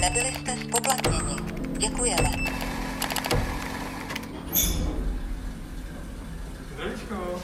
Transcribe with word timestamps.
Nebyli 0.00 0.32
jste 0.32 0.56
spoplatněni. 0.56 1.36
Děkujeme. 1.78 2.28
Zdravíčko. 6.72 7.42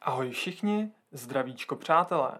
Ahoj 0.00 0.30
všichni, 0.30 0.92
zdravíčko 1.12 1.76
přátelé. 1.76 2.38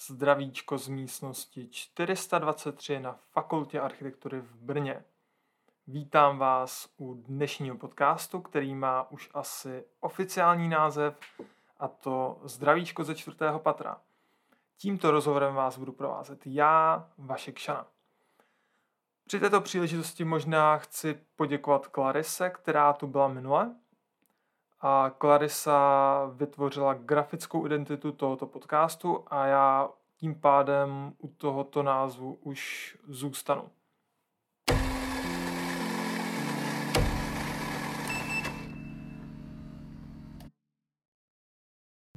Zdravíčko 0.00 0.78
z 0.78 0.88
místnosti 0.88 1.68
423 1.68 3.00
na 3.00 3.18
Fakultě 3.32 3.80
architektury 3.80 4.40
v 4.40 4.54
Brně. 4.54 5.04
Vítám 5.86 6.38
vás 6.38 6.88
u 6.96 7.14
dnešního 7.14 7.76
podcastu, 7.76 8.40
který 8.40 8.74
má 8.74 9.10
už 9.10 9.30
asi 9.34 9.84
oficiální 10.00 10.68
název 10.68 11.20
a 11.78 11.88
to 11.88 12.40
Zdravíčko 12.44 13.04
ze 13.04 13.14
čtvrtého 13.14 13.58
patra. 13.58 14.00
Tímto 14.78 15.10
rozhovorem 15.10 15.54
vás 15.54 15.78
budu 15.78 15.92
provázet 15.92 16.40
já, 16.46 17.08
Vašek 17.18 17.58
Šana. 17.58 17.86
Při 19.26 19.40
této 19.40 19.60
příležitosti 19.60 20.24
možná 20.24 20.78
chci 20.78 21.20
poděkovat 21.36 21.86
Klarise, 21.86 22.50
která 22.50 22.92
tu 22.92 23.06
byla 23.06 23.28
minule. 23.28 23.74
A 24.80 25.10
Clarisa 25.10 26.30
vytvořila 26.34 26.94
grafickou 26.94 27.66
identitu 27.66 28.12
tohoto 28.12 28.46
podcastu 28.46 29.24
a 29.26 29.46
já 29.46 29.88
tím 30.16 30.40
pádem 30.40 31.12
u 31.18 31.28
tohoto 31.28 31.82
názvu 31.82 32.34
už 32.34 32.96
zůstanu. 33.08 33.70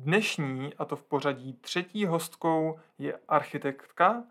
Dnešní, 0.01 0.73
a 0.77 0.85
to 0.85 0.95
v 0.95 1.03
pořadí 1.03 1.53
třetí 1.53 2.05
hostkou, 2.05 2.79
je 2.97 3.19
architektka, 3.27 4.23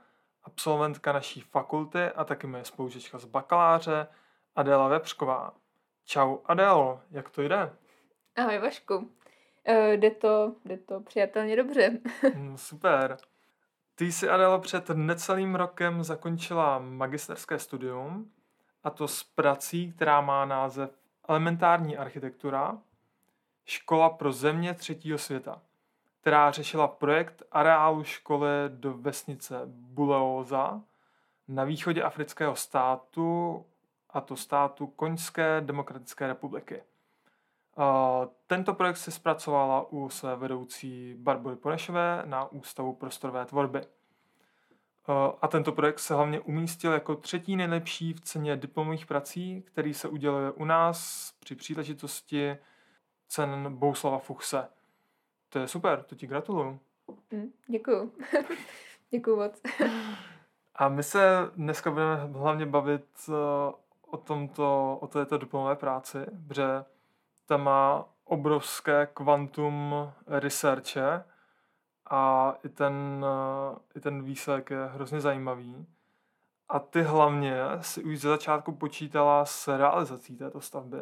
absolventka 0.44 1.12
naší 1.12 1.40
fakulty 1.40 2.02
a 2.02 2.24
taky 2.24 2.46
moje 2.46 2.64
spolužečka 2.64 3.18
z 3.18 3.24
bakaláře 3.24 4.06
Adéla 4.56 4.88
Vepřková. 4.88 5.54
Čau 6.04 6.36
Adélo, 6.44 7.00
jak 7.10 7.30
to 7.30 7.42
jde? 7.42 7.72
Ahoj 8.36 8.58
Vašku. 8.58 8.96
Uh, 8.96 9.06
jde, 9.92 10.10
to, 10.10 10.54
jde 10.64 10.76
to 10.76 11.00
přijatelně 11.00 11.56
dobře. 11.56 11.98
Mm, 12.34 12.58
super. 12.58 13.16
Ty 13.94 14.12
jsi, 14.12 14.28
Adélo, 14.28 14.58
před 14.58 14.88
necelým 14.88 15.54
rokem 15.54 16.04
zakončila 16.04 16.78
magisterské 16.78 17.58
studium 17.58 18.32
a 18.84 18.90
to 18.90 19.08
s 19.08 19.22
prací, 19.22 19.92
která 19.92 20.20
má 20.20 20.44
název 20.44 20.90
Elementární 21.28 21.96
architektura, 21.96 22.78
škola 23.68 24.10
pro 24.10 24.32
země 24.32 24.74
třetího 24.74 25.18
světa 25.18 25.62
která 26.20 26.50
řešila 26.50 26.88
projekt 26.88 27.42
areálu 27.52 28.04
školy 28.04 28.48
do 28.68 28.94
vesnice 28.94 29.60
Buleoza 29.66 30.80
na 31.48 31.64
východě 31.64 32.02
afrického 32.02 32.56
státu, 32.56 33.64
a 34.10 34.20
to 34.20 34.36
státu 34.36 34.86
Koňské 34.86 35.60
demokratické 35.60 36.26
republiky. 36.26 36.82
Tento 38.46 38.74
projekt 38.74 38.96
se 38.96 39.10
zpracovala 39.10 39.92
u 39.92 40.08
své 40.08 40.36
vedoucí 40.36 41.14
Barbory 41.18 41.56
Ponešové 41.56 42.22
na 42.24 42.52
Ústavu 42.52 42.94
prostorové 42.94 43.46
tvorby. 43.46 43.80
A 45.40 45.48
tento 45.48 45.72
projekt 45.72 45.98
se 45.98 46.14
hlavně 46.14 46.40
umístil 46.40 46.92
jako 46.92 47.14
třetí 47.14 47.56
nejlepší 47.56 48.12
v 48.12 48.20
ceně 48.20 48.56
diplomových 48.56 49.06
prací, 49.06 49.62
který 49.62 49.94
se 49.94 50.08
uděluje 50.08 50.50
u 50.50 50.64
nás 50.64 51.30
při 51.40 51.54
příležitosti 51.54 52.56
cen 53.28 53.76
Bouslava 53.76 54.18
Fuchse. 54.18 54.68
To 55.48 55.58
je 55.58 55.68
super, 55.68 56.02
to 56.02 56.14
ti 56.14 56.26
gratuluju. 56.26 56.80
Mm, 57.32 57.52
děkuju. 57.66 58.12
děkuju 59.10 59.36
moc. 59.36 59.62
A 60.74 60.88
my 60.88 61.02
se 61.02 61.50
dneska 61.56 61.90
budeme 61.90 62.16
hlavně 62.16 62.66
bavit 62.66 63.06
uh, 63.28 63.34
o 64.10 64.16
tomto, 64.16 64.98
o 65.00 65.06
této 65.06 65.38
diplomové 65.38 65.76
práci, 65.76 66.18
protože 66.46 66.84
tam 67.46 67.64
má 67.64 68.04
obrovské 68.24 69.06
kvantum 69.14 69.94
researche 70.26 71.24
a 72.10 72.54
i 72.64 72.68
ten, 72.68 73.24
uh, 73.72 73.78
i 73.96 74.00
ten 74.00 74.22
výsledek 74.22 74.70
je 74.70 74.84
hrozně 74.86 75.20
zajímavý. 75.20 75.86
A 76.68 76.78
ty 76.78 77.02
hlavně 77.02 77.56
si 77.80 78.04
už 78.04 78.20
ze 78.20 78.28
začátku 78.28 78.72
počítala 78.72 79.44
s 79.44 79.76
realizací 79.76 80.36
této 80.36 80.60
stavby, 80.60 80.98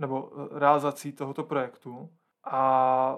nebo 0.00 0.30
eh, 0.32 0.58
realizací 0.58 1.12
tohoto 1.12 1.44
projektu. 1.44 2.10
A 2.44 3.16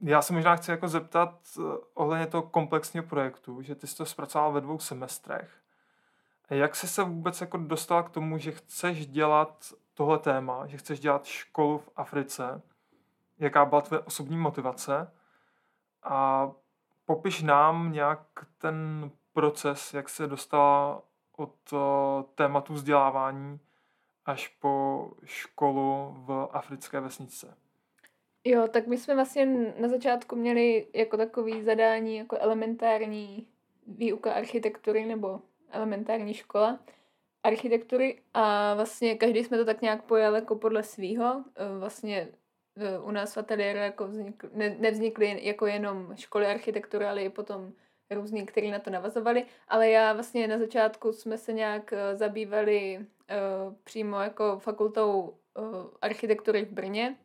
já 0.00 0.22
se 0.22 0.32
možná 0.32 0.56
chci 0.56 0.70
jako 0.70 0.88
zeptat 0.88 1.38
eh, 1.58 1.62
ohledně 1.94 2.26
toho 2.26 2.42
komplexního 2.42 3.06
projektu, 3.06 3.62
že 3.62 3.74
ty 3.74 3.86
jsi 3.86 3.96
to 3.96 4.06
zpracoval 4.06 4.52
ve 4.52 4.60
dvou 4.60 4.78
semestrech. 4.78 5.56
Jak 6.50 6.76
jsi 6.76 6.88
se 6.88 7.02
vůbec 7.02 7.40
jako 7.40 7.56
dostala 7.56 8.02
k 8.02 8.10
tomu, 8.10 8.38
že 8.38 8.52
chceš 8.52 9.06
dělat 9.06 9.72
tohle 9.94 10.18
téma, 10.18 10.66
že 10.66 10.76
chceš 10.76 11.00
dělat 11.00 11.24
školu 11.24 11.78
v 11.78 11.88
Africe? 11.96 12.62
Jaká 13.38 13.64
byla 13.64 13.80
tvoje 13.80 14.00
osobní 14.00 14.36
motivace? 14.36 15.12
A 16.02 16.50
popiš 17.04 17.42
nám 17.42 17.92
nějak 17.92 18.20
ten 18.58 19.10
proces, 19.32 19.94
jak 19.94 20.08
se 20.08 20.26
dostala 20.26 21.02
od 21.36 21.54
eh, 21.72 21.76
tématu 22.34 22.74
vzdělávání 22.74 23.60
až 24.30 24.48
po 24.48 25.06
školu 25.24 26.14
v 26.26 26.48
africké 26.52 27.00
vesnice. 27.00 27.54
Jo, 28.44 28.68
tak 28.68 28.86
my 28.86 28.98
jsme 28.98 29.14
vlastně 29.14 29.46
na 29.80 29.88
začátku 29.88 30.36
měli 30.36 30.86
jako 30.94 31.16
takový 31.16 31.62
zadání, 31.62 32.16
jako 32.16 32.38
elementární 32.38 33.46
výuka 33.86 34.32
architektury 34.32 35.04
nebo 35.04 35.40
elementární 35.70 36.34
škola 36.34 36.78
architektury 37.42 38.22
a 38.34 38.74
vlastně 38.74 39.14
každý 39.14 39.44
jsme 39.44 39.58
to 39.58 39.64
tak 39.64 39.82
nějak 39.82 40.02
pojali 40.02 40.34
jako 40.34 40.56
podle 40.56 40.82
svýho. 40.82 41.44
E, 41.56 41.78
vlastně 41.78 42.28
e, 42.76 42.98
u 42.98 43.10
nás 43.10 43.34
v 43.34 43.38
ateliéru 43.38 43.78
jako 43.78 44.08
vznikl, 44.08 44.48
ne, 44.52 44.76
nevznikly 44.78 45.46
jako 45.46 45.66
jenom 45.66 46.16
školy 46.16 46.46
architektury, 46.46 47.04
ale 47.04 47.22
i 47.22 47.28
potom 47.28 47.72
různý, 48.10 48.46
který 48.46 48.70
na 48.70 48.78
to 48.78 48.90
navazovali, 48.90 49.46
ale 49.68 49.90
já 49.90 50.12
vlastně 50.12 50.48
na 50.48 50.58
začátku 50.58 51.12
jsme 51.12 51.38
se 51.38 51.52
nějak 51.52 51.92
e, 51.92 52.16
zabývali 52.16 53.06
uh, 53.30 53.74
přímo 53.84 54.20
jako 54.20 54.58
fakultou 54.58 55.20
uh, 55.20 55.86
architektury 56.02 56.64
v 56.64 56.72
Brně, 56.72 57.16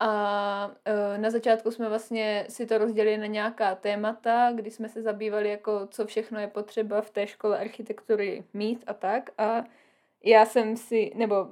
a 0.00 0.66
uh, 0.66 1.22
na 1.22 1.30
začátku 1.30 1.70
jsme 1.70 1.88
vlastně 1.88 2.46
si 2.48 2.66
to 2.66 2.78
rozdělili 2.78 3.18
na 3.18 3.26
nějaká 3.26 3.74
témata, 3.74 4.52
kdy 4.54 4.70
jsme 4.70 4.88
se 4.88 5.02
zabývali, 5.02 5.50
jako 5.50 5.86
co 5.86 6.06
všechno 6.06 6.40
je 6.40 6.46
potřeba 6.46 7.00
v 7.00 7.10
té 7.10 7.26
škole 7.26 7.58
architektury 7.58 8.44
mít 8.54 8.84
a 8.86 8.94
tak. 8.94 9.30
A 9.38 9.64
já 10.24 10.46
jsem 10.46 10.76
si, 10.76 11.12
nebo 11.14 11.46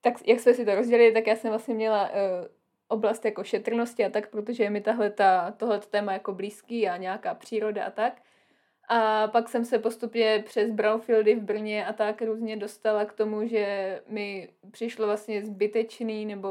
tak 0.00 0.28
jak 0.28 0.40
jsme 0.40 0.54
si 0.54 0.64
to 0.64 0.74
rozdělili, 0.74 1.12
tak 1.12 1.26
já 1.26 1.36
jsem 1.36 1.50
vlastně 1.50 1.74
měla 1.74 2.10
oblast 2.88 3.24
jako 3.24 3.44
šetrnosti 3.44 4.04
a 4.04 4.10
tak, 4.10 4.30
protože 4.30 4.62
je 4.64 4.70
mi 4.70 4.80
tahle 4.80 5.10
ta, 5.10 5.50
tohle 5.50 5.80
téma 5.80 6.12
jako 6.12 6.32
blízký 6.32 6.88
a 6.88 6.96
nějaká 6.96 7.34
příroda 7.34 7.84
a 7.84 7.90
tak. 7.90 8.22
A 8.92 9.28
pak 9.28 9.48
jsem 9.48 9.64
se 9.64 9.78
postupně 9.78 10.42
přes 10.46 10.70
Brownfieldy 10.70 11.34
v 11.34 11.42
Brně 11.42 11.86
a 11.86 11.92
tak 11.92 12.22
různě 12.22 12.56
dostala 12.56 13.04
k 13.04 13.12
tomu, 13.12 13.48
že 13.48 14.00
mi 14.08 14.48
přišlo 14.70 15.06
vlastně 15.06 15.44
zbytečný, 15.44 16.26
nebo 16.26 16.48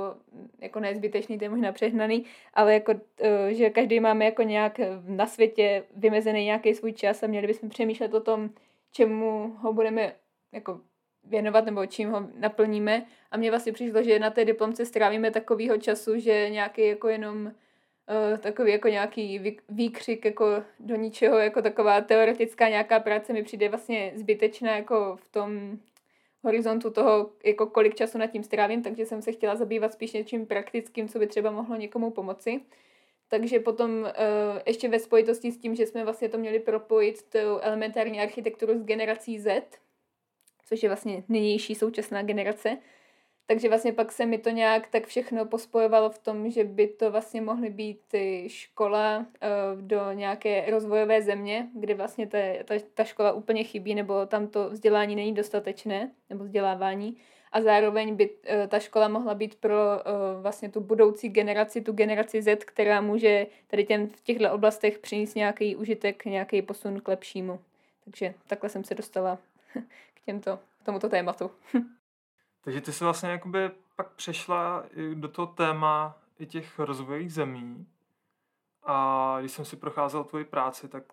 jako 0.60 0.80
ne 0.80 0.96
zbytečný, 0.96 1.38
to 1.38 1.46
je 1.46 1.50
možná 1.50 1.72
přehnaný, 1.72 2.26
ale 2.54 2.74
jako, 2.74 2.94
eh, 3.22 3.54
že 3.54 3.70
každý 3.70 4.00
máme 4.00 4.26
jako 4.26 4.42
nějak 4.44 4.80
na 5.06 5.28
světě 5.28 5.84
vymezený 5.96 6.46
nějaký 6.46 6.74
svůj 6.74 6.94
čas 6.94 7.24
a 7.24 7.28
měli 7.28 7.48
bychom 7.48 7.70
přemýšlet 7.70 8.14
o 8.14 8.20
tom, 8.20 8.50
čemu 8.92 9.56
ho 9.60 9.74
budeme 9.74 10.16
jako 10.52 10.82
věnovat 11.24 11.66
nebo 11.66 11.86
čím 11.86 12.10
ho 12.12 12.28
naplníme. 12.36 13.06
A 13.32 13.38
mně 13.38 13.50
vlastně 13.50 13.74
přišlo, 13.74 14.04
že 14.04 14.20
na 14.20 14.30
té 14.30 14.46
diplomce 14.46 14.86
strávíme 14.86 15.32
takového 15.32 15.78
času, 15.78 16.20
že 16.20 16.50
nějaký 16.50 16.88
jako 16.88 17.08
jenom 17.08 17.52
uh, 18.09 18.38
takový 18.38 18.72
jako 18.72 18.88
nějaký 18.88 19.58
výkřik 19.70 20.26
jako 20.26 20.64
do 20.79 20.96
ničeho, 20.96 21.38
jako 21.38 21.61
taková 21.61 22.02
teoretická 22.02 22.70
nějaká 22.70 23.00
práce 23.00 23.34
mi 23.34 23.44
přijde 23.44 23.70
vlastně 23.70 24.11
zbytečná 24.16 24.76
jako 24.76 25.17
v 25.22 25.29
tom 25.29 25.79
horizontu 26.44 26.90
toho, 26.90 27.29
jako 27.46 27.66
kolik 27.66 27.96
času 27.96 28.17
nad 28.17 28.28
tím 28.28 28.44
strávím, 28.44 28.84
takže 28.84 29.06
jsem 29.06 29.22
se 29.22 29.32
chtěla 29.32 29.56
zabývat 29.56 29.94
spíš 29.94 30.14
něčím 30.14 30.46
praktickým, 30.46 31.08
co 31.08 31.20
by 31.20 31.28
třeba 31.28 31.52
mohlo 31.52 31.76
někomu 31.76 32.11
pomoci. 32.11 32.61
Takže 33.28 33.59
potom 33.59 33.91
uh, 34.02 34.08
ještě 34.66 34.90
ve 34.90 35.00
spojitosti 35.00 35.52
s 35.52 35.58
tím, 35.58 35.76
že 35.76 35.85
jsme 35.85 36.03
vlastně 36.03 36.29
to 36.29 36.38
měli 36.38 36.59
propojit 36.59 37.23
tu 37.23 37.38
elementární 37.61 38.22
architekturu 38.22 38.79
s 38.79 38.84
generací 38.84 39.40
Z, 39.40 39.64
což 40.66 40.84
je 40.84 40.90
vlastně 40.90 41.23
nynější 41.29 41.76
současná 41.76 42.23
generace, 42.23 42.78
takže 43.49 43.69
vlastně 43.69 43.93
pak 43.93 44.11
se 44.11 44.25
mi 44.25 44.37
to 44.37 44.49
nějak 44.49 44.87
tak 44.87 45.07
všechno 45.07 45.46
pospojovalo 45.46 46.09
v 46.09 46.19
tom, 46.19 46.51
že 46.51 46.63
by 46.63 46.87
to 46.87 47.11
vlastně 47.11 47.41
mohly 47.41 47.69
být 47.69 48.16
škola 48.47 49.17
uh, 49.17 49.81
do 49.81 50.11
nějaké 50.11 50.72
rozvojové 50.72 51.22
země, 51.22 51.67
kde 51.73 51.93
vlastně 51.93 52.28
ta, 52.28 52.37
ta, 52.66 52.75
ta 52.93 53.03
škola 53.03 53.31
úplně 53.31 53.63
chybí, 53.63 53.96
nebo 53.96 54.25
tam 54.25 54.47
to 54.47 54.69
vzdělání 54.69 55.16
není 55.16 55.34
dostatečné, 55.34 56.11
nebo 56.29 56.43
vzdělávání. 56.43 57.17
a 57.51 57.61
zároveň 57.61 58.16
by 58.16 58.29
uh, 58.29 58.35
ta 58.67 58.79
škola 58.79 59.07
mohla 59.07 59.34
být 59.34 59.55
pro 59.55 59.75
uh, 59.75 60.41
vlastně 60.41 60.69
tu 60.69 60.81
budoucí 60.81 61.29
generaci, 61.29 61.81
tu 61.81 61.91
generaci 61.91 62.41
Z, 62.41 62.63
která 62.63 63.01
může 63.01 63.47
tady 63.67 63.85
těm, 63.85 64.07
v 64.07 64.22
těchto 64.22 64.53
oblastech 64.53 64.99
přinést 64.99 65.35
nějaký 65.35 65.75
užitek, 65.75 66.25
nějaký 66.25 66.61
posun 66.61 67.01
k 67.01 67.07
lepšímu. 67.07 67.59
Takže 68.05 68.34
takhle 68.47 68.69
jsem 68.69 68.84
se 68.84 68.96
dostala 68.96 69.37
k, 70.13 70.25
těmto, 70.25 70.59
k 70.81 70.85
tomuto 70.85 71.09
tématu. 71.09 71.51
Takže 72.70 72.82
ty 72.82 72.94
jsi 72.94 73.04
vlastně 73.04 73.30
jakoby 73.30 73.72
pak 73.96 74.12
přešla 74.12 74.84
do 75.14 75.28
toho 75.28 75.48
téma 75.48 76.18
i 76.40 76.46
těch 76.46 76.80
rozvojových 76.80 77.34
zemí 77.34 77.88
a 78.84 79.38
když 79.40 79.52
jsem 79.52 79.66
si 79.66 79.76
procházel 79.76 80.24
tvoji 80.24 80.46
práci, 80.46 80.88
tak 80.88 81.04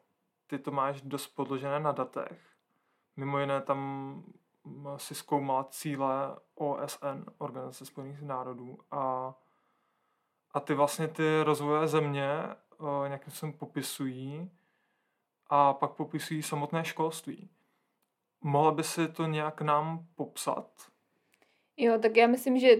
ty 0.47 0.59
to 0.59 0.71
máš 0.71 1.03
dost 1.03 1.27
podložené 1.27 1.81
na 1.81 1.93
datech. 1.93 2.41
Mimo 3.17 3.39
jiné 3.39 3.61
tam 3.61 4.23
si 4.97 5.15
zkoumala 5.15 5.65
cíle 5.65 6.37
OSN, 6.55 7.25
Organizace 7.39 7.87
spojených 7.87 8.23
národů 8.23 8.79
a, 8.91 9.35
a 10.53 10.61
ty 10.61 10.75
vlastně 10.75 11.09
ty 11.09 11.43
rozvojové 11.43 11.89
země 11.89 12.29
eh, 12.43 13.09
nějakým 13.09 13.31
způsobem 13.31 13.53
popisují 13.53 14.51
a 15.47 15.73
pak 15.73 15.91
popisují 15.91 16.43
samotné 16.43 16.85
školství. 16.85 17.51
Mohla 18.41 18.71
by 18.71 18.85
si 18.85 19.09
to 19.09 19.27
nějak 19.27 19.61
nám 19.61 20.07
popsat? 20.15 20.96
Jo, 21.77 21.99
tak 21.99 22.17
já 22.17 22.27
myslím, 22.27 22.59
že 22.59 22.77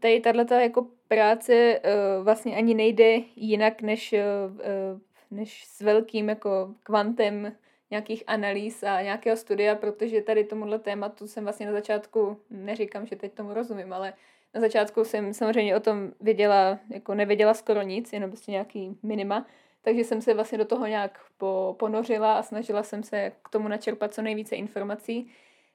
tady 0.00 0.20
tato 0.20 0.54
jako 0.54 0.86
práce 1.08 1.80
uh, 1.84 2.24
vlastně 2.24 2.56
ani 2.56 2.74
nejde 2.74 3.20
jinak 3.36 3.82
než, 3.82 4.12
uh, 4.12 5.00
než 5.30 5.64
s 5.64 5.80
velkým 5.80 6.28
jako 6.28 6.74
kvantem 6.82 7.52
nějakých 7.90 8.24
analýz 8.26 8.82
a 8.82 9.02
nějakého 9.02 9.36
studia, 9.36 9.74
protože 9.74 10.22
tady 10.22 10.44
tomuhle 10.44 10.78
tématu 10.78 11.26
jsem 11.26 11.44
vlastně 11.44 11.66
na 11.66 11.72
začátku, 11.72 12.36
neříkám, 12.50 13.06
že 13.06 13.16
teď 13.16 13.32
tomu 13.32 13.54
rozumím, 13.54 13.92
ale 13.92 14.12
na 14.54 14.60
začátku 14.60 15.04
jsem 15.04 15.34
samozřejmě 15.34 15.76
o 15.76 15.80
tom 15.80 16.10
věděla, 16.20 16.78
jako 16.90 17.14
nevěděla 17.14 17.54
skoro 17.54 17.82
nic, 17.82 18.12
jenom 18.12 18.30
prostě 18.30 18.50
nějaký 18.50 18.98
minima, 19.02 19.46
takže 19.82 20.04
jsem 20.04 20.22
se 20.22 20.34
vlastně 20.34 20.58
do 20.58 20.64
toho 20.64 20.86
nějak 20.86 21.20
po, 21.38 21.76
ponořila 21.78 22.34
a 22.34 22.42
snažila 22.42 22.82
jsem 22.82 23.02
se 23.02 23.32
k 23.42 23.48
tomu 23.48 23.68
načerpat 23.68 24.14
co 24.14 24.22
nejvíce 24.22 24.56
informací 24.56 25.30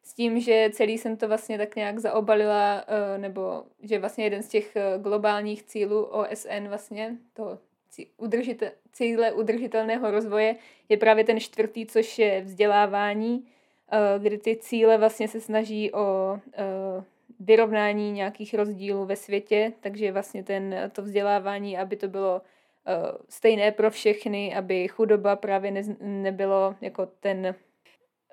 s 0.06 0.13
tím, 0.13 0.40
že 0.40 0.69
celý 0.74 0.98
jsem 0.98 1.18
to 1.18 1.28
vlastně 1.28 1.57
tak 1.57 1.75
nějak 1.75 2.00
zaobalila, 2.00 2.84
eh, 2.88 3.18
nebo 3.18 3.63
že 3.84 4.00
vlastně 4.00 4.24
jeden 4.24 4.44
z 4.44 4.48
těch 4.48 4.75
eh, 4.75 5.00
globálních 5.00 5.63
cílů 5.63 6.04
OSN 6.04 6.68
vlastně, 6.68 7.18
to 7.34 7.60
cíle 8.92 9.31
udržitelného 9.31 10.12
rozvoje 10.12 10.56
je 10.90 10.98
právě 10.98 11.24
ten 11.24 11.40
čtvrtý, 11.40 11.86
což 11.86 12.19
je 12.19 12.42
vzdělávání, 12.42 13.48
eh, 13.92 14.19
kdy 14.19 14.38
ty 14.38 14.56
cíle 14.56 14.98
vlastně 14.98 15.28
se 15.28 15.42
snaží 15.42 15.94
o 15.94 16.40
vyrovnání 17.40 18.12
nějakých 18.12 18.54
rozdílů 18.54 19.06
ve 19.06 19.16
světě, 19.16 19.74
takže 19.80 20.12
vlastně 20.12 20.44
ten, 20.44 20.75
to 20.92 21.02
vzdělávání, 21.02 21.78
aby 21.78 21.96
to 21.96 22.07
bylo 22.07 22.42
stejné 23.30 23.72
pro 23.72 23.92
všechny, 23.92 24.56
aby 24.56 24.88
chudoba 24.88 25.36
právě 25.36 25.72
ne, 25.72 25.81
nebylo 26.00 26.75
jako 26.81 27.06
ten 27.06 27.56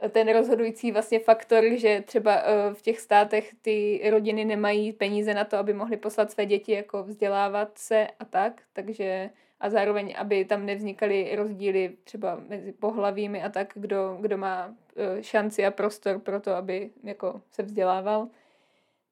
ten 0.09 0.33
rozhodující 0.33 0.93
vlastně 0.93 1.19
faktor, 1.19 1.65
že 1.75 2.03
třeba 2.07 2.35
eh, 2.35 2.75
v 2.75 2.83
těch 2.83 3.01
státech 3.01 3.55
ty 3.63 4.03
rodiny 4.11 4.45
nemají 4.45 4.93
peníze 4.93 5.35
na 5.35 5.45
to, 5.45 5.57
aby 5.57 5.75
mohly 5.75 5.97
poslat 5.97 6.31
své 6.31 6.47
děti 6.47 6.73
jako 6.73 7.03
vzdělávat 7.03 7.79
se 7.79 8.09
a 8.19 8.25
tak, 8.25 8.63
takže 8.73 9.31
a 9.61 9.71
zároveň, 9.71 10.15
aby 10.19 10.45
tam 10.45 10.67
nevznikaly 10.67 11.37
rozdíly 11.37 11.97
třeba 12.05 12.41
mezi 12.49 12.73
pohlavími 12.73 13.43
a 13.43 13.49
tak, 13.49 13.73
kdo, 13.75 14.19
kdo 14.21 14.39
má 14.39 14.75
eh, 14.97 15.23
šanci 15.23 15.67
a 15.67 15.71
prostor 15.71 16.19
pro 16.19 16.41
to, 16.41 16.55
aby 16.55 16.91
jako 17.03 17.41
se 17.51 17.63
vzdělával. 17.63 18.29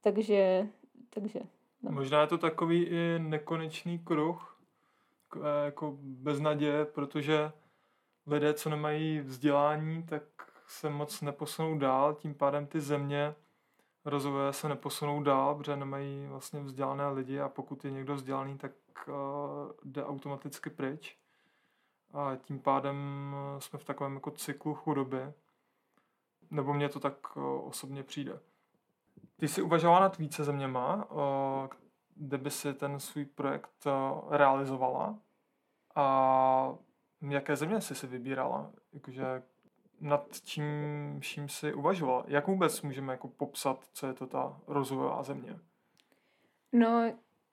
Takže, 0.01 0.67
takže 1.11 1.41
no. 1.83 1.93
Možná 1.93 2.21
je 2.21 2.27
to 2.27 2.39
takový 2.39 2.85
i 2.85 3.19
nekonečný 3.19 3.99
kruh, 3.99 4.59
eh, 5.37 5.65
jako 5.65 5.97
bez 6.01 6.41
naděje, 6.41 6.85
protože 6.85 7.51
lidé, 8.27 8.55
co 8.55 8.71
nemají 8.71 9.21
vzdělání, 9.21 10.03
tak 10.03 10.23
se 10.71 10.91
moc 10.91 11.21
neposunou 11.21 11.79
dál, 11.79 12.15
tím 12.15 12.35
pádem 12.35 12.67
ty 12.67 12.81
země 12.81 13.35
rozvoje 14.05 14.53
se 14.53 14.69
neposunou 14.69 15.23
dál, 15.23 15.55
protože 15.55 15.77
nemají 15.77 16.27
vlastně 16.27 16.61
vzdělané 16.61 17.09
lidi 17.09 17.41
a 17.41 17.49
pokud 17.49 17.85
je 17.85 17.91
někdo 17.91 18.15
vzdělaný, 18.15 18.59
tak 18.59 18.73
uh, 19.09 19.15
jde 19.85 20.05
automaticky 20.05 20.71
pryč. 20.71 21.19
A 22.13 22.37
tím 22.37 22.59
pádem 22.59 23.35
jsme 23.59 23.79
v 23.79 23.85
takovém 23.85 24.15
jako 24.15 24.31
cyklu 24.31 24.75
chudoby. 24.75 25.33
Nebo 26.51 26.75
mně 26.75 26.89
to 26.89 27.01
tak 27.01 27.37
uh, 27.37 27.69
osobně 27.69 28.03
přijde. 28.03 28.41
Ty 29.37 29.49
jsi 29.49 29.63
uvažovala 29.63 30.01
nad 30.01 30.19
více 30.19 30.45
zeměma, 30.45 31.11
uh, 31.11 31.21
kde 32.17 32.39
by 32.39 32.51
si 32.51 32.75
ten 32.75 33.01
svůj 33.01 33.25
projekt 33.25 33.87
uh, 33.87 34.33
realizovala. 34.37 35.19
A 35.95 36.75
jaké 37.29 37.57
země 37.57 37.81
jsi 37.81 37.95
si 37.95 38.07
vybírala? 38.07 38.71
Jakože 38.93 39.43
nad 40.01 40.27
čím 40.45 40.65
vším 41.21 41.49
si 41.49 41.75
uvažoval? 41.75 42.25
Jak 42.29 42.47
vůbec 42.47 42.83
můžeme 42.83 43.13
jako 43.13 43.29
popsat, 43.29 43.85
co 43.93 44.07
je 44.07 44.13
to 44.13 44.27
ta 44.27 44.61
rozvojová 44.67 45.23
země? 45.23 45.59
No, 46.73 47.13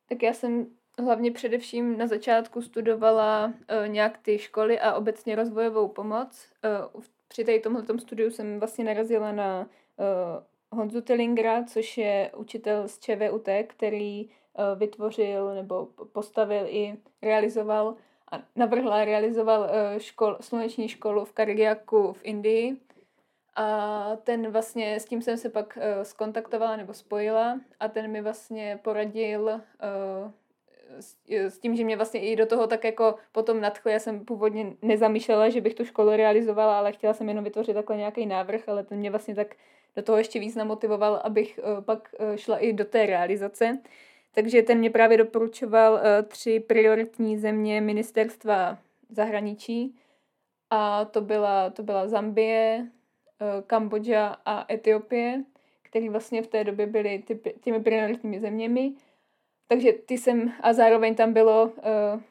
tak 0.10 0.24
já 0.24 0.34
jsem 0.34 0.68
hlavně 1.00 1.32
především 1.32 1.98
na 1.98 2.08
začátku 2.08 2.62
studovala 2.62 3.46
uh, 3.46 3.88
nějak 3.88 4.18
ty 4.18 4.40
školy 4.40 4.80
a 4.80 4.94
obecně 4.94 5.36
rozvojovou 5.36 5.88
pomoc. 5.88 6.52
Uh, 6.96 7.02
při 7.28 7.46
tady 7.46 7.60
tomhle 7.60 7.84
studiu 8.00 8.32
jsem 8.32 8.60
vlastně 8.60 8.86
narazila 8.86 9.32
na 9.32 9.60
uh, 9.60 10.80
Honzu 10.80 11.02
Tillingra, 11.02 11.64
což 11.64 11.98
je 11.98 12.32
učitel 12.38 12.88
z 12.88 13.00
ČVUT, 13.00 13.50
který 13.68 14.26
uh, 14.26 14.80
vytvořil 14.80 15.56
nebo 15.56 15.86
postavil 16.12 16.66
i 16.68 16.98
realizoval 17.22 17.96
a 18.32 18.42
navrhl 18.56 18.94
a 18.94 19.06
realizoval 19.06 19.70
eh, 19.70 20.00
škol, 20.00 20.38
sluneční 20.42 20.88
školu 20.88 21.26
v 21.26 21.32
Kargiaku 21.32 22.14
v 22.14 22.20
Indii. 22.24 22.78
A 23.60 24.16
ten 24.24 24.52
vlastně, 24.52 25.00
s 25.00 25.06
tím 25.06 25.22
jsem 25.22 25.38
se 25.38 25.50
pak 25.50 25.78
uh, 25.78 26.04
skontaktovala 26.04 26.76
nebo 26.76 26.94
spojila 26.94 27.60
a 27.80 27.88
ten 27.88 28.12
mi 28.12 28.22
vlastně 28.22 28.80
poradil 28.84 29.42
uh, 29.44 30.32
s, 31.50 31.60
tím, 31.60 31.76
že 31.76 31.84
mě 31.84 31.96
vlastně 31.96 32.20
i 32.22 32.36
do 32.36 32.46
toho 32.46 32.68
tak 32.68 32.84
jako 32.84 33.16
potom 33.32 33.62
nadchl. 33.62 33.90
Já 33.90 34.00
jsem 34.00 34.26
původně 34.26 34.74
nezamýšlela, 34.82 35.50
že 35.50 35.62
bych 35.62 35.74
tu 35.74 35.86
školu 35.86 36.10
realizovala, 36.10 36.78
ale 36.78 36.92
chtěla 36.92 37.14
jsem 37.14 37.30
jenom 37.30 37.44
vytvořit 37.44 37.74
takhle 37.74 37.98
nějaký 37.98 38.26
návrh, 38.26 38.70
ale 38.70 38.84
ten 38.84 38.98
mě 38.98 39.10
vlastně 39.10 39.36
tak 39.36 39.56
do 39.96 40.02
toho 40.02 40.18
ještě 40.18 40.40
víc 40.40 40.56
namotivoval, 40.56 41.22
abych 41.24 41.60
pak 41.86 42.16
šla 42.36 42.58
i 42.58 42.74
do 42.74 42.86
té 42.86 43.06
realizace. 43.06 43.78
Takže 44.38 44.62
ten 44.62 44.78
mě 44.78 44.90
právě 44.90 45.18
doporučoval 45.18 45.94
uh, 45.94 46.00
tři 46.28 46.60
prioritní 46.60 47.38
země 47.38 47.82
ministerstva 47.82 48.78
zahraničí 49.10 49.96
a 50.70 51.06
to 51.06 51.22
byla, 51.22 51.70
to 51.70 51.84
byla 51.84 52.08
Zambie, 52.08 52.88
uh, 53.42 53.62
Kambodža 53.68 54.36
a 54.46 54.74
Etiopie, 54.74 55.44
které 55.82 56.10
vlastně 56.10 56.42
v 56.42 56.48
té 56.48 56.64
době 56.64 56.88
byly 56.88 57.20
ty, 57.20 57.40
těmi 57.62 57.80
prioritními 57.80 58.40
zeměmi. 58.40 58.94
Takže 59.68 59.94
ty 59.94 60.18
jsem, 60.18 60.54
a 60.62 60.74
zároveň 60.74 61.16
tam 61.16 61.34
bylo 61.34 61.66
uh, 61.66 61.74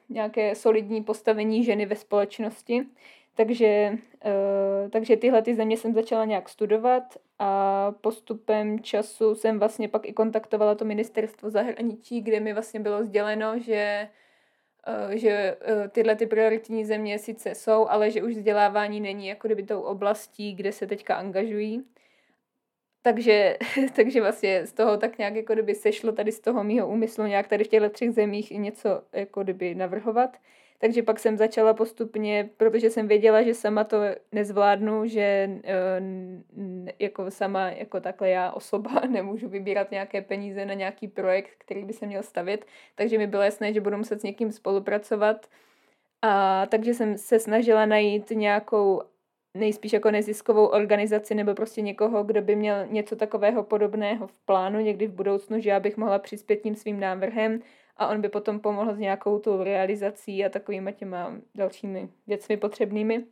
nějaké 0.09 0.55
solidní 0.55 1.03
postavení 1.03 1.65
ženy 1.65 1.87
ve 1.87 1.97
společnosti. 1.97 2.87
Takže, 3.35 3.99
uh, 4.25 4.91
takže 4.91 5.17
tyhle 5.17 5.43
ty 5.43 5.55
země 5.55 5.77
jsem 5.77 5.95
začala 5.95 6.25
nějak 6.25 6.49
studovat 6.49 7.03
a 7.39 7.93
postupem 8.01 8.81
času 8.81 9.35
jsem 9.35 9.59
vlastně 9.59 9.89
pak 9.89 10.07
i 10.07 10.13
kontaktovala 10.13 10.75
to 10.75 10.85
ministerstvo 10.85 11.51
zahraničí, 11.51 12.21
kde 12.21 12.41
mi 12.41 12.53
vlastně 12.53 12.81
bylo 12.81 13.05
sděleno, 13.05 13.59
že 13.59 14.09
uh, 15.09 15.11
že 15.11 15.57
uh, 15.69 15.89
tyhle 15.89 16.17
ty 16.17 16.27
prioritní 16.27 16.85
země 16.85 17.19
sice 17.19 17.55
jsou, 17.55 17.87
ale 17.89 18.11
že 18.11 18.23
už 18.23 18.35
vzdělávání 18.35 19.01
není 19.01 19.27
jako 19.27 19.49
kdyby 19.49 19.63
tou 19.63 19.81
oblastí, 19.81 20.55
kde 20.55 20.73
se 20.73 20.87
teďka 20.87 21.15
angažují. 21.15 21.85
Takže, 23.03 23.57
takže 23.97 24.21
vlastně 24.21 24.67
z 24.67 24.73
toho 24.73 24.97
tak 24.97 25.19
nějak 25.19 25.35
jako 25.35 25.53
kdyby 25.53 25.75
sešlo 25.75 26.13
tady 26.13 26.33
z 26.33 26.41
toho 26.41 26.65
mýho 26.65 26.89
úmyslu 26.89 27.25
nějak 27.25 27.49
tady 27.49 27.65
v 27.65 27.69
těchto 27.69 27.91
třech 27.91 28.13
zemích 28.13 28.51
něco 28.51 29.03
jako 29.13 29.43
kdyby 29.43 29.75
navrhovat. 29.75 30.37
Takže 30.79 31.03
pak 31.03 31.19
jsem 31.19 31.37
začala 31.37 31.75
postupně, 31.75 32.51
protože 32.57 32.91
jsem 32.91 33.09
věděla, 33.09 33.43
že 33.43 33.55
sama 33.55 33.85
to 33.85 33.97
nezvládnu, 34.33 35.07
že 35.07 35.51
eh, 35.65 36.01
jako 36.99 37.31
sama, 37.31 37.71
jako 37.71 38.01
takhle 38.01 38.31
já 38.31 38.53
osoba 38.53 38.91
nemůžu 39.09 39.49
vybírat 39.49 39.91
nějaké 39.91 40.23
peníze 40.23 40.67
na 40.67 40.75
nějaký 40.75 41.09
projekt, 41.09 41.51
který 41.59 41.85
by 41.85 41.93
se 41.93 42.07
měl 42.07 42.23
stavět, 42.23 42.67
takže 42.95 43.19
mi 43.19 43.27
bylo 43.27 43.43
jasné, 43.43 43.73
že 43.73 43.81
budu 43.81 43.97
muset 43.97 44.21
s 44.21 44.25
někým 44.25 44.53
spolupracovat. 44.53 45.47
A 46.23 46.67
takže 46.67 46.95
jsem 46.95 47.19
se 47.19 47.39
snažila 47.39 47.87
najít 47.87 48.31
nějakou 48.31 49.03
nejspíš 49.59 49.93
jako 49.93 50.11
neziskovou 50.11 50.67
organizaci 50.67 51.35
nebo 51.35 51.55
prostě 51.55 51.83
někoho, 51.83 52.25
kdo 52.25 52.43
by 52.43 52.57
měl 52.57 52.87
něco 52.87 53.17
takového 53.17 53.63
podobného 53.63 54.27
v 54.27 54.33
plánu 54.33 54.81
někdy 54.81 55.07
v 55.07 55.13
budoucnu, 55.13 55.61
že 55.61 55.71
já 55.71 55.81
bych 55.81 55.97
mohla 55.97 56.19
přispět 56.19 56.57
tím 56.57 56.75
svým 56.75 57.01
návrhem 57.01 57.61
a 57.97 58.09
on 58.09 58.21
by 58.21 58.29
potom 58.29 58.61
pomohl 58.61 58.95
s 58.95 58.99
nějakou 58.99 59.39
tou 59.39 59.63
realizací 59.63 60.45
a 60.45 60.49
takovými 60.49 60.93
těma 60.93 61.33
dalšími 61.55 62.09
věcmi 62.27 62.57
potřebnými. 62.57 63.25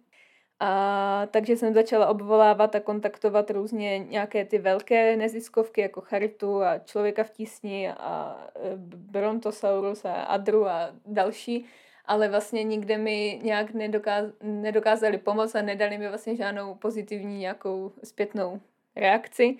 A 0.61 1.27
takže 1.31 1.57
jsem 1.57 1.75
začala 1.75 2.07
obvolávat 2.07 2.75
a 2.75 2.81
kontaktovat 2.81 3.51
různě 3.51 3.99
nějaké 3.99 4.45
ty 4.45 4.59
velké 4.59 5.17
neziskovky 5.17 5.81
jako 5.81 6.01
Charitu 6.01 6.63
a 6.63 6.79
Člověka 6.79 7.25
v 7.25 7.31
tísni 7.31 7.91
a 7.91 8.47
e, 8.57 8.77
Brontosaurus 8.87 10.05
a 10.05 10.13
Adru 10.13 10.67
a 10.69 10.91
další, 11.07 11.67
ale 12.07 12.29
vlastně 12.29 12.63
nikde 12.63 12.99
mi 12.99 13.41
nějak 13.43 13.71
nedokáz, 13.71 14.25
nedokázali 14.43 15.19
pomoct 15.19 15.55
a 15.55 15.63
nedali 15.63 15.99
mi 15.99 16.09
vlastně 16.09 16.37
žádnou 16.37 16.75
pozitivní 16.75 17.39
nějakou 17.39 17.93
zpětnou 18.05 18.61
reakci. 18.97 19.57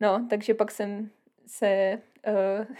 No, 0.00 0.26
takže 0.30 0.54
pak 0.54 0.70
jsem 0.70 1.10
se 1.46 1.98
uh, 2.26 2.76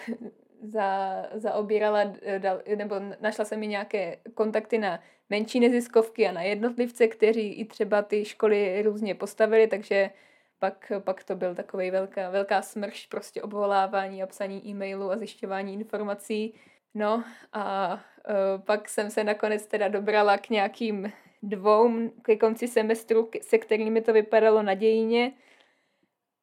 za, 0.62 1.27
zaobírala, 1.35 2.00
eh, 2.23 2.77
nebo 2.77 2.95
našla 3.21 3.45
jsem 3.45 3.61
mi 3.61 3.67
nějaké 3.67 4.17
kontakty 4.35 4.79
na 4.79 5.00
menší 5.31 5.61
neziskovky 5.61 6.29
a 6.29 6.33
na 6.33 6.43
jednotlivce, 6.43 7.09
kteří 7.09 7.53
i 7.53 7.65
třeba 7.65 8.03
ty 8.03 8.25
školy 8.25 8.83
různě 8.83 9.15
postavili, 9.15 9.67
takže 9.67 10.11
pak, 10.59 10.93
pak 10.99 11.25
to 11.25 11.37
byl 11.37 11.55
takový 11.55 11.91
velká, 11.91 12.31
velká 12.31 12.62
smrš 12.62 13.07
prostě 13.07 13.43
obvolávání 13.43 14.23
a 14.23 14.27
psaní 14.27 14.69
e-mailu 14.69 15.11
a 15.11 15.17
zjišťování 15.17 15.75
informací. 15.75 16.55
No 16.95 17.25
a 17.52 17.92
uh, 17.95 18.62
pak 18.64 18.88
jsem 18.88 19.11
se 19.11 19.25
nakonec 19.25 19.66
teda 19.66 19.88
dobrala 19.88 20.38
k 20.38 20.50
nějakým 20.50 21.12
dvou 21.42 22.09
ke 22.23 22.37
konci 22.37 22.68
semestru, 22.68 23.30
se 23.40 23.59
kterými 23.59 24.00
to 24.00 24.12
vypadalo 24.12 24.62
nadějně. 24.62 25.33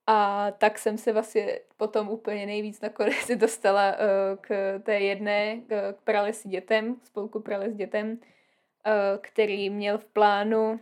A 0.08 0.52
tak 0.52 0.80
jsem 0.80 0.98
se 0.98 1.14
vlastně 1.14 1.60
potom 1.78 2.10
úplně 2.10 2.46
nejvíc 2.46 2.82
nakonec 2.82 3.32
dostala 3.36 3.92
uh, 3.92 3.98
k 4.42 4.80
té 4.84 5.00
jedné, 5.00 5.62
k 5.68 5.96
pralesi 6.04 6.50
dětem, 6.50 6.96
spolku 7.04 7.40
prales 7.40 7.76
dětem, 7.76 8.12
uh, 8.12 8.18
který 9.22 9.70
měl 9.70 9.98
v 9.98 10.06
plánu 10.06 10.80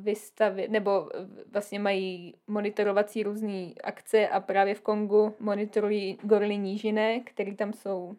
vystavit, 0.00 0.70
nebo 0.70 1.08
vlastně 1.52 1.78
mají 1.78 2.34
monitorovací 2.46 3.22
různé 3.22 3.72
akce 3.84 4.28
a 4.28 4.40
právě 4.40 4.74
v 4.74 4.80
Kongu 4.80 5.34
monitorují 5.40 6.18
gorily 6.22 6.56
nížiné, 6.56 7.20
které 7.20 7.54
tam 7.54 7.72
jsou, 7.72 8.16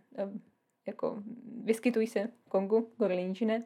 jako 0.88 1.24
vyskytují 1.64 2.08
se 2.08 2.30
v 2.46 2.50
Kongu, 2.50 2.90
gorily 2.98 3.24
nížiné. 3.24 3.64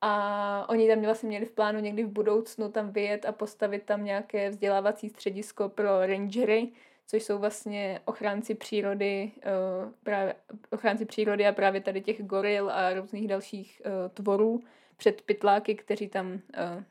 A 0.00 0.66
oni 0.68 0.88
tam 0.88 1.02
vlastně 1.02 1.28
měli 1.28 1.46
v 1.46 1.52
plánu 1.52 1.80
někdy 1.80 2.04
v 2.04 2.08
budoucnu 2.08 2.70
tam 2.70 2.92
vyjet 2.92 3.24
a 3.24 3.32
postavit 3.32 3.82
tam 3.82 4.04
nějaké 4.04 4.50
vzdělávací 4.50 5.08
středisko 5.08 5.68
pro 5.68 6.06
rangery, 6.06 6.72
což 7.06 7.22
jsou 7.22 7.38
vlastně 7.38 8.00
ochránci 8.04 8.54
přírody, 8.54 9.32
uh, 9.36 9.92
právě, 10.02 10.34
ochránci 10.70 11.04
přírody 11.04 11.46
a 11.46 11.52
právě 11.52 11.80
tady 11.80 12.00
těch 12.00 12.22
goril 12.22 12.70
a 12.70 12.94
různých 12.94 13.28
dalších 13.28 13.82
uh, 13.84 13.92
tvorů 14.14 14.62
před 14.96 15.22
pytláky, 15.22 15.74
kteří 15.74 16.08
tam 16.08 16.32
uh, 16.32 16.40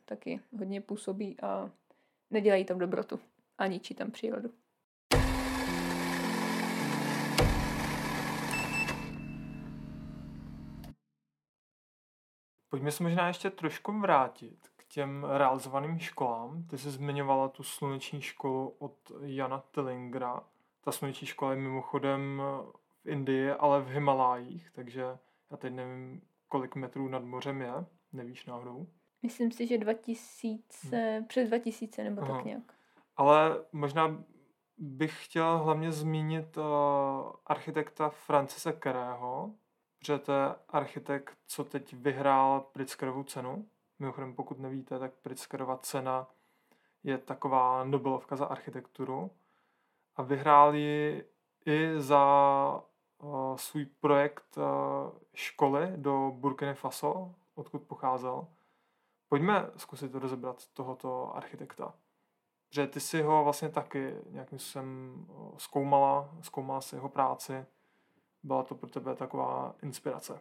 taky 0.05 0.39
hodně 0.59 0.81
působí 0.81 1.37
a 1.41 1.71
nedělají 2.31 2.65
tam 2.65 2.79
dobrotu 2.79 3.19
a 3.57 3.67
ničí 3.67 3.95
tam 3.95 4.11
přírodu. 4.11 4.49
Pojďme 12.69 12.91
se 12.91 13.03
možná 13.03 13.27
ještě 13.27 13.49
trošku 13.49 13.99
vrátit 13.99 14.57
k 14.75 14.85
těm 14.85 15.23
realizovaným 15.23 15.99
školám. 15.99 16.63
Ty 16.63 16.77
jsi 16.77 16.91
zmiňovala 16.91 17.49
tu 17.49 17.63
sluneční 17.63 18.21
školu 18.21 18.75
od 18.79 19.11
Jana 19.21 19.63
Tillingera. 19.71 20.43
Ta 20.81 20.91
sluneční 20.91 21.27
škola 21.27 21.51
je 21.51 21.57
mimochodem 21.57 22.41
v 23.03 23.09
Indii, 23.09 23.51
ale 23.51 23.81
v 23.81 23.87
Himalájích, 23.87 24.71
takže 24.71 25.01
já 25.51 25.57
teď 25.57 25.73
nevím, 25.73 26.21
kolik 26.47 26.75
metrů 26.75 27.07
nad 27.07 27.23
mořem 27.23 27.61
je. 27.61 27.73
Nevíš 28.13 28.45
náhodou? 28.45 28.87
Myslím 29.23 29.51
si, 29.51 29.67
že 29.67 29.77
2000, 29.77 30.97
hmm. 30.97 31.25
přes 31.25 31.47
2000 31.47 32.03
nebo 32.03 32.21
Aha. 32.21 32.35
tak 32.35 32.45
nějak. 32.45 32.63
Ale 33.17 33.65
možná 33.71 34.23
bych 34.77 35.25
chtěl 35.25 35.57
hlavně 35.57 35.91
zmínit 35.91 36.57
uh, 36.57 36.63
architekta 37.45 38.09
Francise 38.09 38.73
Kerého, 38.73 39.53
protože 39.99 40.19
to 40.19 40.31
je 40.31 40.55
architekt, 40.69 41.37
co 41.47 41.63
teď 41.63 41.93
vyhrál 41.93 42.59
Pritzkerovu 42.59 43.23
cenu. 43.23 43.65
Mimochodem, 43.99 44.35
pokud 44.35 44.59
nevíte, 44.59 44.99
tak 44.99 45.13
Pritzkerova 45.13 45.77
cena 45.77 46.27
je 47.03 47.17
taková 47.17 47.83
Nobelovka 47.83 48.35
za 48.35 48.45
architekturu 48.45 49.31
a 50.15 50.21
vyhrál 50.21 50.75
ji 50.75 51.25
i 51.65 52.01
za 52.01 52.83
uh, 53.17 53.55
svůj 53.55 53.85
projekt 53.85 54.57
uh, 54.57 54.63
školy 55.33 55.93
do 55.95 56.31
Burkina 56.35 56.73
Faso, 56.73 57.35
odkud 57.55 57.83
pocházel. 57.83 58.47
Pojďme 59.29 59.71
zkusit 59.77 60.15
rozebrat 60.15 60.67
tohoto 60.67 61.35
architekta. 61.35 61.93
Protože 62.69 62.87
ty 62.87 62.99
si 62.99 63.21
ho 63.21 63.43
vlastně 63.43 63.69
taky 63.69 64.15
nějakým 64.29 64.59
způsobem 64.59 65.25
zkoumala, 65.57 66.29
zkoumala 66.41 66.81
si 66.81 66.95
jeho 66.95 67.09
práci 67.09 67.65
byla 68.43 68.63
to 68.63 68.75
pro 68.75 68.89
tebe 68.89 69.15
taková 69.15 69.75
inspirace? 69.83 70.39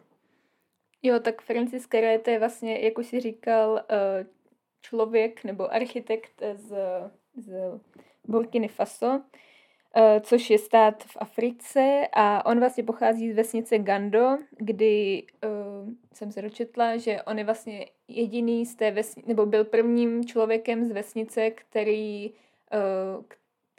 Jo, 1.03 1.19
tak 1.19 1.41
Francis 1.41 1.87
Carré 1.87 2.19
to 2.19 2.29
je 2.29 2.39
vlastně, 2.39 2.79
jak 2.79 2.97
už 2.97 3.07
jsi 3.07 3.19
říkal, 3.19 3.81
eh, 3.89 4.25
člověk 4.81 5.43
nebo 5.43 5.73
architekt 5.73 6.41
z, 6.55 6.75
z 7.37 7.79
Burkiny 8.27 8.67
Faso, 8.67 9.21
eh, 9.95 10.21
což 10.21 10.49
je 10.49 10.57
stát 10.57 11.03
v 11.03 11.17
Africe 11.19 12.07
a 12.13 12.45
on 12.45 12.59
vlastně 12.59 12.83
pochází 12.83 13.31
z 13.31 13.35
vesnice 13.35 13.77
Gando, 13.77 14.37
kdy 14.57 15.23
uh, 15.43 15.93
jsem 16.13 16.31
se 16.31 16.41
dočetla, 16.41 16.97
že 16.97 17.23
on 17.23 17.37
je 17.37 17.43
vlastně 17.43 17.85
jediný 18.07 18.65
z 18.65 18.75
té 18.75 18.91
vesnice, 18.91 19.27
nebo 19.27 19.45
byl 19.45 19.65
prvním 19.65 20.25
člověkem 20.25 20.85
z 20.85 20.91
vesnice, 20.91 21.51
který, 21.51 22.33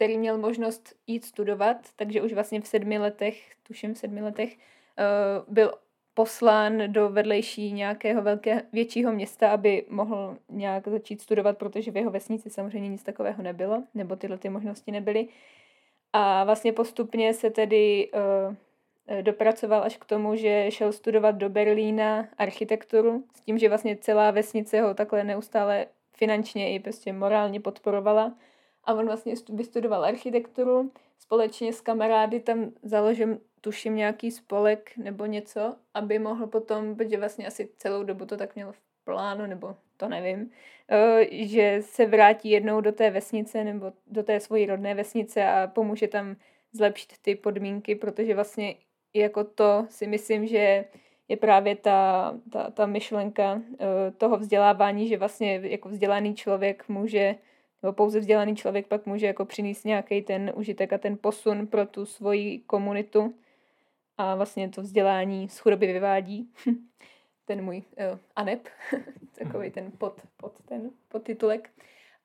který 0.00 0.19
měl 0.19 0.38
možnost 0.38 0.95
jít 1.07 1.25
studovat, 1.25 1.76
takže 1.97 2.23
už 2.23 2.33
vlastně 2.33 2.61
v 2.61 2.66
sedmi 2.66 2.99
letech, 2.99 3.52
tuším 3.62 3.95
v 3.95 3.99
sedmi 3.99 4.23
letech, 4.23 4.57
uh, 4.57 5.54
byl 5.54 5.73
poslán 6.14 6.92
do 6.92 7.09
vedlejší 7.09 7.73
nějakého 7.73 8.23
velké, 8.23 8.62
většího 8.73 9.12
města, 9.12 9.50
aby 9.50 9.87
mohl 9.88 10.37
nějak 10.49 10.88
začít 10.88 11.21
studovat, 11.21 11.59
protože 11.59 11.90
v 11.90 11.97
jeho 11.97 12.11
vesnici 12.11 12.50
samozřejmě 12.50 12.88
nic 12.88 13.02
takového 13.02 13.42
nebylo, 13.42 13.83
nebo 13.95 14.16
tyhle 14.16 14.38
ty 14.38 14.49
možnosti 14.49 14.92
nebyly. 14.92 15.28
A 16.12 16.45
vlastně 16.45 16.73
postupně 16.73 17.35
se 17.35 17.50
tedy 17.50 18.11
uh, 18.14 18.54
dopracoval 19.23 19.83
až 19.83 19.97
k 19.97 20.04
tomu, 20.04 20.37
že 20.37 20.66
šel 20.71 20.92
studovat 20.92 21.35
do 21.35 21.49
Berlína 21.49 22.28
architekturu, 22.38 23.25
s 23.37 23.40
tím, 23.40 23.59
že 23.59 23.69
vlastně 23.69 23.97
celá 23.97 24.30
vesnice 24.30 24.80
ho 24.80 24.95
takhle 24.95 25.25
neustále 25.25 25.87
finančně 26.12 26.75
i 26.75 26.80
prostě 26.80 27.12
morálně 27.12 27.61
podporovala 27.61 28.35
a 28.84 28.94
on 28.94 29.06
vlastně 29.06 29.34
vystudoval 29.49 30.04
architekturu, 30.04 30.92
společně 31.18 31.72
s 31.72 31.80
kamarády 31.80 32.40
tam 32.40 32.72
založil, 32.82 33.38
tuším, 33.60 33.96
nějaký 33.96 34.30
spolek 34.30 34.96
nebo 34.96 35.26
něco, 35.26 35.76
aby 35.94 36.18
mohl 36.18 36.46
potom, 36.46 36.96
protože 36.96 37.18
vlastně 37.18 37.46
asi 37.46 37.68
celou 37.76 38.02
dobu 38.02 38.26
to 38.26 38.37
tak 38.37 38.54
měl 38.54 38.72
v 38.72 38.80
plánu, 39.04 39.46
nebo 39.46 39.76
to 39.96 40.08
nevím, 40.08 40.50
eh, 40.88 41.26
že 41.46 41.78
se 41.80 42.06
vrátí 42.06 42.50
jednou 42.50 42.80
do 42.80 42.92
té 42.92 43.10
vesnice 43.10 43.64
nebo 43.64 43.92
do 44.06 44.22
té 44.22 44.40
svojí 44.40 44.66
rodné 44.66 44.94
vesnice 44.94 45.44
a 45.44 45.66
pomůže 45.66 46.08
tam 46.08 46.37
zlepšit 46.72 47.12
ty 47.22 47.34
podmínky, 47.34 47.94
protože 47.94 48.34
vlastně 48.34 48.75
jako 49.14 49.44
to 49.44 49.87
si 49.88 50.06
myslím, 50.06 50.46
že 50.46 50.84
je 51.28 51.37
právě 51.37 51.76
ta, 51.76 52.34
ta, 52.52 52.70
ta 52.70 52.87
myšlenka 52.87 53.62
eh, 53.80 54.10
toho 54.10 54.38
vzdělávání, 54.38 55.08
že 55.08 55.16
vlastně 55.16 55.60
jako 55.62 55.88
vzdělaný 55.88 56.34
člověk 56.34 56.88
může 56.88 57.34
nebo 57.82 57.92
pouze 57.92 58.20
vzdělaný 58.20 58.56
člověk 58.56 58.87
pak 58.87 59.06
může 59.06 59.26
jako 59.26 59.44
přinést 59.44 59.84
nějaký 59.84 60.22
ten 60.22 60.52
užitek 60.54 60.92
a 60.92 60.99
ten 60.99 61.18
posun 61.20 61.66
pro 61.66 61.87
tu 61.87 62.06
svoji 62.06 62.58
komunitu 62.58 63.34
a 64.18 64.34
vlastně 64.34 64.68
to 64.68 64.82
vzdělání 64.82 65.49
z 65.49 65.58
chudoby 65.58 65.87
vyvádí. 65.87 66.52
ten 67.44 67.64
můj 67.64 67.76
uh, 67.76 68.18
anep, 68.37 68.68
takový 69.38 69.70
ten 69.70 69.92
pod, 69.99 70.20
pod 70.37 70.52
ten 70.64 70.90
podtitulek. 71.08 71.70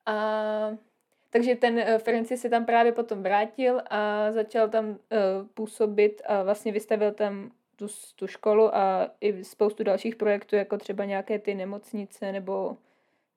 A 0.06 0.76
takže 1.30 1.54
ten 1.54 1.74
uh, 1.74 1.98
Francis 1.98 2.40
se 2.40 2.48
tam 2.48 2.64
právě 2.64 2.92
potom 2.92 3.22
vrátil 3.22 3.82
a 3.90 4.32
začal 4.32 4.68
tam 4.68 4.88
uh, 4.88 4.96
působit 5.54 6.22
a 6.26 6.42
vlastně 6.42 6.72
vystavil 6.72 7.12
tam 7.12 7.50
tu, 7.76 7.86
tu 8.16 8.26
školu 8.26 8.76
a 8.76 9.10
i 9.20 9.44
spoustu 9.44 9.84
dalších 9.84 10.16
projektů, 10.16 10.56
jako 10.56 10.78
třeba 10.78 11.04
nějaké 11.04 11.38
ty 11.38 11.54
nemocnice 11.54 12.32
nebo 12.32 12.76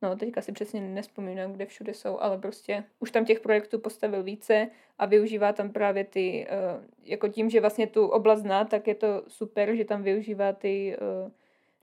No, 0.01 0.15
teďka 0.15 0.41
si 0.41 0.51
přesně 0.51 0.81
nespomínám, 0.81 1.53
kde 1.53 1.65
všude 1.65 1.93
jsou, 1.93 2.19
ale 2.19 2.37
prostě 2.37 2.83
už 2.99 3.11
tam 3.11 3.25
těch 3.25 3.39
projektů 3.39 3.79
postavil 3.79 4.23
více 4.23 4.69
a 4.97 5.05
využívá 5.05 5.53
tam 5.53 5.69
právě 5.71 6.03
ty, 6.03 6.47
uh, 6.51 6.85
jako 7.03 7.27
tím, 7.27 7.49
že 7.49 7.61
vlastně 7.61 7.87
tu 7.87 8.07
oblast 8.07 8.39
zná, 8.39 8.65
tak 8.65 8.87
je 8.87 8.95
to 8.95 9.23
super, 9.27 9.75
že 9.75 9.85
tam 9.85 10.03
využívá 10.03 10.53
ty 10.53 10.97
uh, 10.97 11.31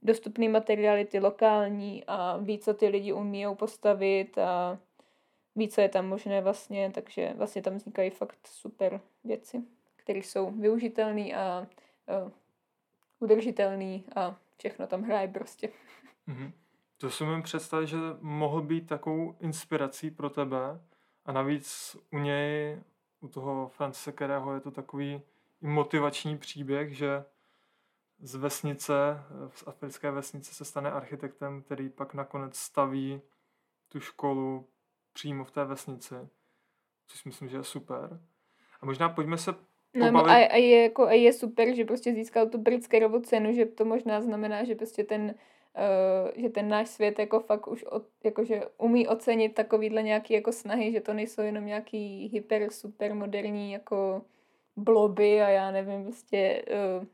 dostupné 0.01 0.49
materiály, 0.49 1.05
ty 1.05 1.19
lokální 1.19 2.03
a 2.07 2.37
ví, 2.37 2.59
co 2.59 2.73
ty 2.73 2.87
lidi 2.87 3.13
umíjou 3.13 3.55
postavit 3.55 4.37
a 4.37 4.79
ví, 5.55 5.67
co 5.67 5.81
je 5.81 5.89
tam 5.89 6.07
možné 6.07 6.41
vlastně, 6.41 6.91
takže 6.93 7.33
vlastně 7.35 7.61
tam 7.61 7.75
vznikají 7.75 8.09
fakt 8.09 8.47
super 8.47 9.01
věci, 9.23 9.63
které 9.95 10.19
jsou 10.19 10.51
využitelné 10.51 11.33
a 11.33 11.67
uh, 12.23 12.31
udržitelné 13.19 13.99
a 14.15 14.39
všechno 14.57 14.87
tam 14.87 15.01
hraje 15.01 15.27
prostě. 15.27 15.69
Mm-hmm. 16.27 16.51
To 16.97 17.09
si 17.09 17.23
můžu 17.23 17.41
představit, 17.41 17.87
že 17.87 17.97
mohl 18.21 18.61
být 18.61 18.87
takovou 18.87 19.35
inspirací 19.39 20.11
pro 20.11 20.29
tebe 20.29 20.81
a 21.25 21.31
navíc 21.31 21.97
u 22.11 22.17
něj, 22.17 22.81
u 23.19 23.27
toho 23.27 23.67
Francise 23.67 24.11
Kerého 24.11 24.53
je 24.53 24.59
to 24.59 24.71
takový 24.71 25.21
motivační 25.61 26.37
příběh, 26.37 26.97
že 26.97 27.23
z 28.19 28.35
vesnice, 28.35 29.23
z 29.53 29.63
africké 29.67 30.11
vesnice 30.11 30.53
se 30.53 30.65
stane 30.65 30.91
architektem, 30.91 31.61
který 31.61 31.89
pak 31.89 32.13
nakonec 32.13 32.55
staví 32.57 33.21
tu 33.89 33.99
školu 33.99 34.67
přímo 35.13 35.43
v 35.43 35.51
té 35.51 35.65
vesnici, 35.65 36.15
což 37.07 37.25
myslím, 37.25 37.49
že 37.49 37.57
je 37.57 37.63
super. 37.63 38.19
A 38.81 38.85
možná 38.85 39.09
pojďme 39.09 39.37
se 39.37 39.55
No, 39.93 40.07
pobavit... 40.07 40.29
a, 40.29 40.53
a, 40.53 40.55
je, 40.55 40.83
jako, 40.83 41.07
a 41.07 41.11
je 41.11 41.33
super, 41.33 41.75
že 41.75 41.85
prostě 41.85 42.13
získal 42.13 42.47
tu 42.47 42.57
britskou 42.57 43.19
cenu, 43.19 43.53
že 43.53 43.65
to 43.65 43.85
možná 43.85 44.21
znamená, 44.21 44.63
že 44.63 44.75
prostě 44.75 45.03
ten, 45.03 45.35
uh, 45.77 46.41
že 46.41 46.49
ten 46.49 46.69
náš 46.69 46.87
svět 46.87 47.19
jako 47.19 47.39
fakt 47.39 47.67
už 47.67 47.83
od, 47.83 48.03
jakože 48.23 48.61
umí 48.77 49.07
ocenit 49.07 49.53
takovýhle 49.53 50.03
nějaký 50.03 50.33
jako 50.33 50.51
snahy, 50.51 50.91
že 50.91 51.01
to 51.01 51.13
nejsou 51.13 51.41
jenom 51.41 51.65
nějaký 51.65 52.29
hyper, 52.33 52.71
super 52.71 53.15
moderní 53.15 53.71
jako 53.71 54.21
bloby 54.75 55.41
a 55.41 55.49
já 55.49 55.71
nevím, 55.71 56.03
prostě 56.03 56.63
uh, 56.99 57.05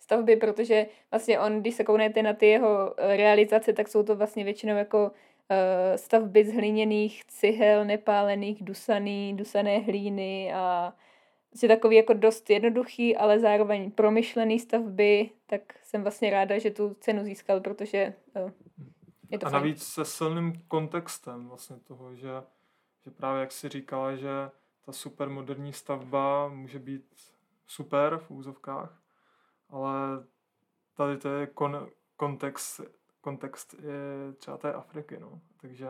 stavby, 0.00 0.36
protože 0.36 0.86
vlastně 1.10 1.40
on, 1.40 1.60
když 1.60 1.74
se 1.74 1.84
kouknete 1.84 2.22
na 2.22 2.32
ty 2.32 2.46
jeho 2.46 2.94
realizace, 2.98 3.72
tak 3.72 3.88
jsou 3.88 4.02
to 4.02 4.16
vlastně 4.16 4.44
většinou 4.44 4.76
jako 4.76 5.02
uh, 5.04 5.96
stavby 5.96 6.44
z 6.44 6.54
hliněných 6.54 7.24
cihel, 7.24 7.84
nepálených, 7.84 8.64
dusaný, 8.64 9.36
dusané 9.36 9.78
hlíny 9.78 10.52
a 10.54 10.94
je 11.62 11.68
takový 11.68 11.96
jako 11.96 12.12
dost 12.12 12.50
jednoduchý, 12.50 13.16
ale 13.16 13.40
zároveň 13.40 13.90
promyšlený 13.90 14.60
stavby, 14.60 15.30
tak 15.46 15.62
jsem 15.82 16.02
vlastně 16.02 16.30
ráda, 16.30 16.58
že 16.58 16.70
tu 16.70 16.94
cenu 17.00 17.24
získal, 17.24 17.60
protože 17.60 18.14
uh, 18.36 18.50
je 19.30 19.38
to 19.38 19.46
A 19.46 19.50
fajn. 19.50 19.62
navíc 19.62 19.82
se 19.82 20.04
silným 20.04 20.62
kontextem 20.68 21.48
vlastně 21.48 21.76
toho, 21.76 22.14
že, 22.14 22.28
že 23.04 23.10
právě 23.10 23.40
jak 23.40 23.52
si 23.52 23.68
říkala, 23.68 24.16
že 24.16 24.28
ta 24.84 24.92
super 24.92 25.28
moderní 25.28 25.72
stavba 25.72 26.48
může 26.48 26.78
být 26.78 27.14
super 27.66 28.18
v 28.18 28.30
úzovkách, 28.30 29.02
ale 29.68 30.24
tady 30.94 31.18
to 31.18 31.28
je 31.28 31.46
kon, 31.46 31.88
kontext, 32.16 32.80
kontext 33.20 33.74
je 33.74 34.32
třeba 34.36 34.56
té 34.56 34.72
Afriky, 34.72 35.18
no. 35.20 35.40
Takže 35.60 35.86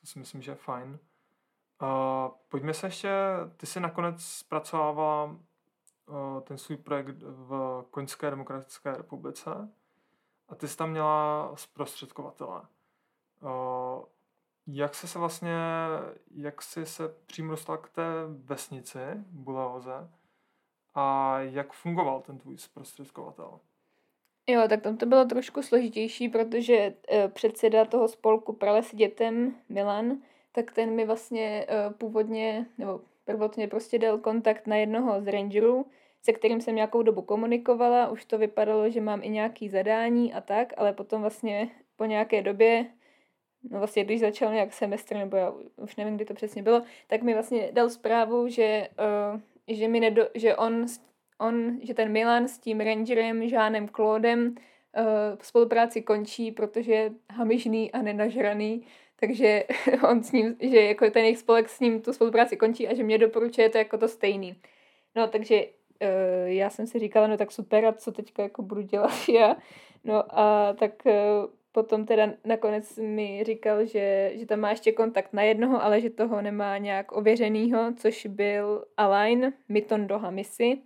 to 0.00 0.06
si 0.06 0.18
myslím, 0.18 0.42
že 0.42 0.50
je 0.50 0.54
fajn. 0.54 0.98
Uh, 1.82 1.88
pojďme 2.48 2.74
se 2.74 2.86
ještě, 2.86 3.10
ty 3.56 3.66
jsi 3.66 3.80
nakonec 3.80 4.24
zpracovávala 4.24 5.24
uh, 5.24 6.40
ten 6.40 6.58
svůj 6.58 6.76
projekt 6.76 7.16
v 7.22 7.84
Koňské 7.90 8.30
demokratické 8.30 8.96
republice 8.96 9.50
a 10.48 10.54
ty 10.54 10.68
jsi 10.68 10.76
tam 10.76 10.90
měla 10.90 11.50
zprostředkovatele. 11.54 12.62
Uh, 13.40 14.04
jak 14.66 14.94
jsi 14.94 15.08
se 15.08 15.18
vlastně, 15.18 15.56
jak 16.30 16.62
jsi 16.62 16.86
se 16.86 17.08
přímo 17.08 17.50
dostala 17.50 17.78
k 17.78 17.88
té 17.88 18.04
vesnici 18.26 18.98
Buleoze 19.30 20.10
a 20.94 21.38
jak 21.40 21.72
fungoval 21.72 22.20
ten 22.20 22.38
tvůj 22.38 22.58
zprostředkovatel? 22.58 23.60
Jo, 24.46 24.62
tak 24.68 24.82
tam 24.82 24.96
to 24.96 25.06
bylo 25.06 25.24
trošku 25.24 25.62
složitější, 25.62 26.28
protože 26.28 26.94
uh, 27.12 27.30
předseda 27.30 27.84
toho 27.84 28.08
spolku 28.08 28.52
Prales 28.52 28.94
dětem, 28.94 29.54
Milan, 29.68 30.18
tak 30.52 30.72
ten 30.72 30.90
mi 30.90 31.04
vlastně 31.04 31.66
uh, 31.68 31.92
původně, 31.92 32.66
nebo 32.78 33.00
prvotně 33.24 33.68
prostě 33.68 33.98
dal 33.98 34.18
kontakt 34.18 34.66
na 34.66 34.76
jednoho 34.76 35.20
z 35.20 35.26
rangerů, 35.26 35.86
se 36.22 36.32
kterým 36.32 36.60
jsem 36.60 36.74
nějakou 36.74 37.02
dobu 37.02 37.22
komunikovala, 37.22 38.08
už 38.08 38.24
to 38.24 38.38
vypadalo, 38.38 38.90
že 38.90 39.00
mám 39.00 39.22
i 39.22 39.28
nějaký 39.28 39.68
zadání 39.68 40.34
a 40.34 40.40
tak, 40.40 40.72
ale 40.76 40.92
potom 40.92 41.20
vlastně 41.20 41.68
po 41.96 42.04
nějaké 42.04 42.42
době, 42.42 42.86
no 43.70 43.78
vlastně 43.78 44.04
když 44.04 44.20
začal 44.20 44.52
nějak 44.52 44.72
semestr, 44.72 45.16
nebo 45.16 45.36
já 45.36 45.52
už 45.76 45.96
nevím, 45.96 46.16
kdy 46.16 46.24
to 46.24 46.34
přesně 46.34 46.62
bylo, 46.62 46.82
tak 47.06 47.22
mi 47.22 47.34
vlastně 47.34 47.70
dal 47.72 47.90
zprávu, 47.90 48.48
že, 48.48 48.88
uh, 49.34 49.40
že, 49.76 49.88
mi 49.88 50.00
nedo, 50.00 50.28
že 50.34 50.56
on, 50.56 50.86
on, 51.38 51.78
že 51.82 51.94
ten 51.94 52.12
Milan 52.12 52.48
s 52.48 52.58
tím 52.58 52.80
rangerem, 52.80 53.48
Žánem 53.48 53.88
Claudem, 53.88 54.46
uh, 54.48 54.54
spolupráci 55.42 56.02
končí, 56.02 56.52
protože 56.52 56.92
je 56.92 57.12
hamižný 57.30 57.92
a 57.92 58.02
nenažraný, 58.02 58.86
takže 59.20 59.64
on 60.10 60.22
s 60.22 60.32
ním, 60.32 60.56
že 60.60 60.82
jako 60.82 61.10
ten 61.10 61.22
jejich 61.24 61.38
spolek 61.38 61.68
s 61.68 61.80
ním 61.80 62.02
tu 62.02 62.12
spolupráci 62.12 62.56
končí 62.56 62.88
a 62.88 62.94
že 62.94 63.02
mě 63.02 63.18
doporučuje 63.18 63.68
to 63.68 63.78
jako 63.78 63.98
to 63.98 64.08
stejný. 64.08 64.56
No 65.16 65.26
takže 65.28 65.64
uh, 65.64 66.48
já 66.48 66.70
jsem 66.70 66.86
si 66.86 66.98
říkala, 66.98 67.26
no 67.26 67.36
tak 67.36 67.52
super, 67.52 67.84
a 67.84 67.92
co 67.92 68.12
teďka 68.12 68.42
jako 68.42 68.62
budu 68.62 68.80
dělat 68.80 69.12
já? 69.28 69.56
No 70.04 70.38
a 70.38 70.72
tak 70.72 70.92
uh, 71.06 71.12
potom 71.72 72.06
teda 72.06 72.32
nakonec 72.44 72.96
mi 72.96 73.44
říkal, 73.44 73.86
že, 73.86 74.32
že 74.34 74.46
tam 74.46 74.60
má 74.60 74.70
ještě 74.70 74.92
kontakt 74.92 75.32
na 75.32 75.42
jednoho, 75.42 75.82
ale 75.82 76.00
že 76.00 76.10
toho 76.10 76.42
nemá 76.42 76.78
nějak 76.78 77.12
ověřenýho, 77.12 77.92
což 77.96 78.26
byl 78.26 78.84
Alain 78.96 79.52
Mitondo 79.68 80.18
Hamisi, 80.18 80.78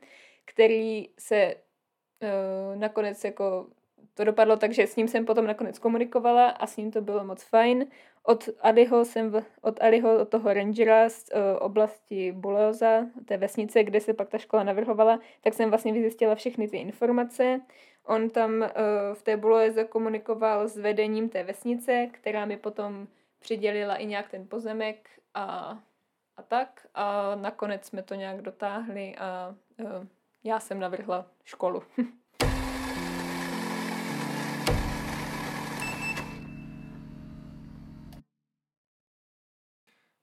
který 0.45 1.09
se 1.19 1.55
uh, 1.55 2.77
nakonec 2.81 3.25
jako 3.25 3.67
to 4.15 4.25
dopadlo 4.25 4.57
tak, 4.57 4.73
že 4.73 4.87
s 4.87 4.97
ním 4.97 5.09
jsem 5.09 5.25
potom 5.27 5.47
nakonec 5.47 5.79
komunikovala 5.79 6.49
a 6.49 6.67
s 6.67 6.77
ním 6.77 6.91
to 6.91 7.01
bylo 7.01 7.25
moc 7.25 7.43
fajn. 7.43 7.87
Od 8.23 8.49
Aliho 8.61 9.05
jsem, 9.05 9.31
v, 9.31 9.45
od 9.61 9.83
Aliho, 9.83 10.21
od 10.21 10.29
toho 10.29 10.53
rangera 10.53 11.09
z 11.09 11.25
uh, 11.35 11.41
oblasti 11.61 12.33
Buleoza, 12.33 13.07
té 13.25 13.37
vesnice, 13.37 13.85
kde 13.85 14.01
se 14.01 14.15
pak 14.15 14.29
ta 14.29 14.39
škola 14.39 14.63
navrhovala, 14.63 15.21
tak 15.41 15.55
jsem 15.55 15.71
vlastně 15.71 15.93
vyzjistila 15.93 16.35
všechny 16.35 16.69
ty 16.69 16.77
informace. 16.77 17.61
On 18.05 18.31
tam 18.31 18.61
uh, 18.61 18.69
v 19.15 19.23
té 19.23 19.37
Buleoze 19.37 19.85
komunikoval 19.85 20.69
s 20.69 20.77
vedením 20.77 21.29
té 21.29 21.45
vesnice, 21.45 22.09
která 22.13 22.45
mi 22.45 22.57
potom 22.57 23.07
přidělila 23.39 23.97
i 23.97 24.07
nějak 24.07 24.31
ten 24.31 24.49
pozemek 24.49 25.09
a, 25.35 25.79
a 26.37 26.43
tak. 26.43 26.87
A 26.95 27.35
nakonec 27.35 27.85
jsme 27.85 28.03
to 28.03 28.15
nějak 28.15 28.43
dotáhli 28.43 29.15
a 29.19 29.55
uh, 29.81 30.07
já 30.45 30.61
jsem 30.61 30.81
navrhla 30.81 31.27
školu. 31.45 31.83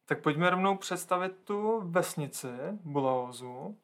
Tak 0.10 0.22
pojďme 0.22 0.50
rovnou 0.50 0.78
představit 0.78 1.36
tu 1.44 1.82
vesnici 1.84 2.48
Bulaozu. 2.72 3.78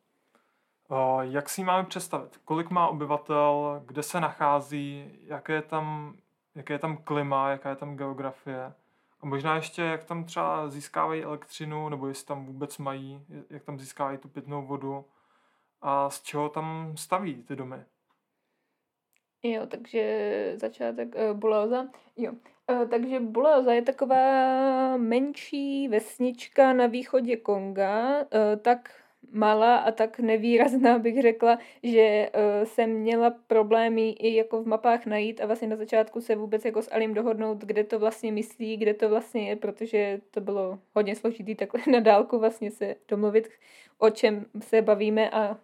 Jak 1.22 1.50
si 1.50 1.62
ji 1.62 1.66
máme 1.66 1.88
představit? 1.88 2.38
Kolik 2.46 2.70
má 2.70 2.88
obyvatel, 2.88 3.82
kde 3.86 4.04
se 4.04 4.20
nachází, 4.20 5.20
jaké 5.22 5.54
je 5.54 5.62
tam, 5.62 6.16
jaké 6.56 6.74
je 6.74 6.80
tam 6.80 6.98
klima, 6.98 7.50
jaká 7.50 7.70
je 7.70 7.76
tam 7.76 7.98
geografie? 7.98 8.74
A 9.22 9.26
možná 9.26 9.56
ještě, 9.56 9.82
jak 9.82 10.04
tam 10.04 10.24
třeba 10.24 10.70
získávají 10.70 11.24
elektřinu, 11.24 11.90
nebo 11.90 12.08
jestli 12.08 12.26
tam 12.26 12.46
vůbec 12.46 12.78
mají, 12.78 13.26
jak 13.50 13.64
tam 13.64 13.80
získávají 13.80 14.18
tu 14.18 14.28
pitnou 14.28 14.66
vodu 14.66 15.06
a 15.82 16.10
z 16.10 16.22
čeho 16.22 16.50
tam 16.50 16.94
staví 16.98 17.44
ty 17.44 17.56
domy? 17.56 17.86
Jo, 19.44 19.66
takže 19.66 20.54
začátek 20.56 21.16
uh, 21.16 21.38
Buleoza. 21.38 21.86
Jo, 22.18 22.32
uh, 22.32 22.55
takže 22.90 23.20
Buleoza 23.20 23.74
je 23.74 23.82
taková 23.82 24.98
menší 24.98 25.88
vesnička 25.88 26.74
na 26.74 26.88
východě 26.88 27.38
Konga, 27.38 28.20
uh, 28.20 28.26
tak 28.62 28.90
malá 29.32 29.78
a 29.78 29.92
tak 29.92 30.20
nevýrazná 30.20 31.00
bych 31.00 31.22
řekla, 31.22 31.60
že 31.84 32.30
uh, 32.36 32.66
jsem 32.66 32.90
měla 32.90 33.30
problémy 33.48 34.10
i 34.10 34.36
jako 34.36 34.64
v 34.64 34.68
mapách 34.68 35.06
najít 35.06 35.42
a 35.42 35.46
vlastně 35.46 35.68
na 35.68 35.76
začátku 35.76 36.22
se 36.22 36.36
vůbec 36.36 36.66
jako 36.66 36.82
s 36.82 36.92
Alim 36.92 37.14
dohodnout, 37.14 37.58
kde 37.58 37.84
to 37.84 38.00
vlastně 38.00 38.32
myslí, 38.32 38.78
kde 38.78 38.94
to 38.94 39.10
vlastně 39.10 39.50
je, 39.50 39.56
protože 39.56 40.22
to 40.32 40.42
bylo 40.42 40.80
hodně 40.94 41.16
složitý 41.16 41.56
takhle 41.56 41.82
na 41.92 42.00
dálku 42.00 42.40
vlastně 42.40 42.72
se 42.72 42.96
domluvit, 43.08 43.50
o 43.98 44.10
čem 44.10 44.46
se 44.60 44.82
bavíme 44.82 45.30
a 45.30 45.58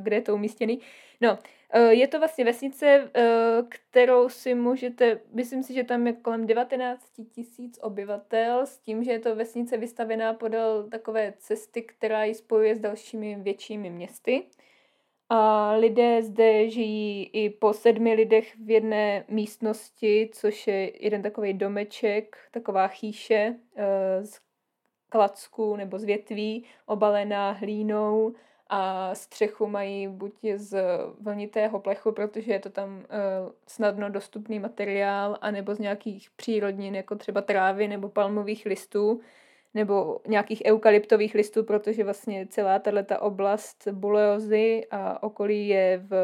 kde 0.00 0.16
je 0.16 0.22
to 0.22 0.34
umístěný. 0.34 0.80
No, 1.20 1.38
Eh, 1.70 1.94
je 1.94 2.08
to 2.08 2.18
vlastně 2.18 2.44
vesnice, 2.44 3.10
eh, 3.14 3.62
kterou 3.68 4.28
si 4.28 4.54
můžete, 4.54 5.20
myslím 5.32 5.62
si, 5.62 5.74
že 5.74 5.84
tam 5.84 6.06
je 6.06 6.12
kolem 6.12 6.46
19 6.46 7.06
tisíc 7.32 7.78
obyvatel, 7.82 8.66
s 8.66 8.78
tím, 8.78 9.04
že 9.04 9.12
je 9.12 9.18
to 9.18 9.36
vesnice 9.36 9.76
vystavená 9.76 10.34
podél 10.34 10.88
takové 10.90 11.34
cesty, 11.38 11.82
která 11.82 12.24
ji 12.24 12.34
spojuje 12.34 12.76
s 12.76 12.80
dalšími 12.80 13.36
většími 13.40 13.90
městy. 13.90 14.46
A 15.28 15.72
lidé 15.72 16.22
zde 16.22 16.70
žijí 16.70 17.24
i 17.32 17.50
po 17.50 17.72
sedmi 17.72 18.14
lidech 18.14 18.56
v 18.56 18.70
jedné 18.70 19.24
místnosti, 19.28 20.30
což 20.32 20.66
je 20.66 21.04
jeden 21.04 21.22
takový 21.22 21.52
domeček, 21.52 22.36
taková 22.50 22.88
chýše 22.88 23.54
eh, 23.76 24.24
z 24.24 24.40
klacků 25.08 25.76
nebo 25.76 25.98
z 25.98 26.04
větví, 26.04 26.64
obalená 26.86 27.50
hlínou 27.50 28.34
a 28.68 29.14
střechu 29.14 29.66
mají 29.66 30.08
buď 30.08 30.32
z 30.56 30.78
vlnitého 31.20 31.80
plechu, 31.80 32.12
protože 32.12 32.52
je 32.52 32.58
to 32.58 32.70
tam 32.70 32.96
uh, 32.96 33.04
snadno 33.66 34.10
dostupný 34.10 34.58
materiál, 34.58 35.38
anebo 35.40 35.74
z 35.74 35.78
nějakých 35.78 36.30
přírodnin, 36.30 36.94
jako 36.94 37.14
třeba 37.14 37.40
trávy 37.40 37.88
nebo 37.88 38.08
palmových 38.08 38.66
listů, 38.66 39.20
nebo 39.74 40.20
nějakých 40.26 40.62
eukalyptových 40.66 41.34
listů, 41.34 41.64
protože 41.64 42.04
vlastně 42.04 42.46
celá 42.46 42.78
tato 42.78 43.20
oblast 43.20 43.88
Buleozy 43.92 44.86
a 44.90 45.22
okolí 45.22 45.68
je 45.68 45.98
v 46.08 46.14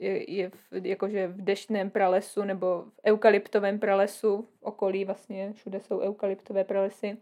je, 0.00 0.32
je 0.32 0.50
v, 0.50 0.86
jakože 0.86 1.26
v 1.26 1.44
deštném 1.44 1.90
pralesu 1.90 2.44
nebo 2.44 2.84
v 2.88 3.00
eukalyptovém 3.06 3.78
pralesu, 3.78 4.48
v 4.60 4.62
okolí 4.62 5.04
vlastně 5.04 5.52
všude 5.52 5.80
jsou 5.80 6.00
eukalyptové 6.00 6.64
pralesy, 6.64 7.16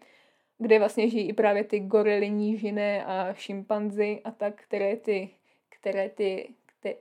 kde 0.59 0.79
vlastně 0.79 1.11
žijí 1.11 1.29
i 1.29 1.33
právě 1.33 1.65
ty 1.65 1.81
gorily 1.81 2.31
nížiné 2.31 3.05
a 3.05 3.35
šimpanzy 3.35 4.21
a 4.25 4.31
tak, 4.31 4.63
které 4.63 4.97
ty, 4.97 5.31
které 5.69 6.09
ty, 6.09 6.55
ty 6.81 6.97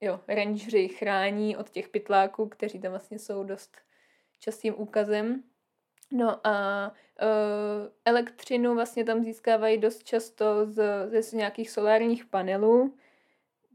jo, 0.00 0.20
rangeři 0.28 0.88
chrání 0.88 1.56
od 1.56 1.70
těch 1.70 1.88
pytláků, 1.88 2.48
kteří 2.48 2.80
tam 2.80 2.90
vlastně 2.90 3.18
jsou 3.18 3.44
dost 3.44 3.76
častým 4.40 4.74
úkazem. 4.76 5.42
No 6.12 6.46
a 6.46 6.88
uh, 7.22 7.88
elektřinu 8.04 8.74
vlastně 8.74 9.04
tam 9.04 9.24
získávají 9.24 9.78
dost 9.78 10.04
často 10.04 10.66
z, 10.66 10.82
z 11.22 11.32
nějakých 11.32 11.70
solárních 11.70 12.26
panelů, 12.26 12.94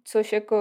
což 0.03 0.33
jako 0.33 0.57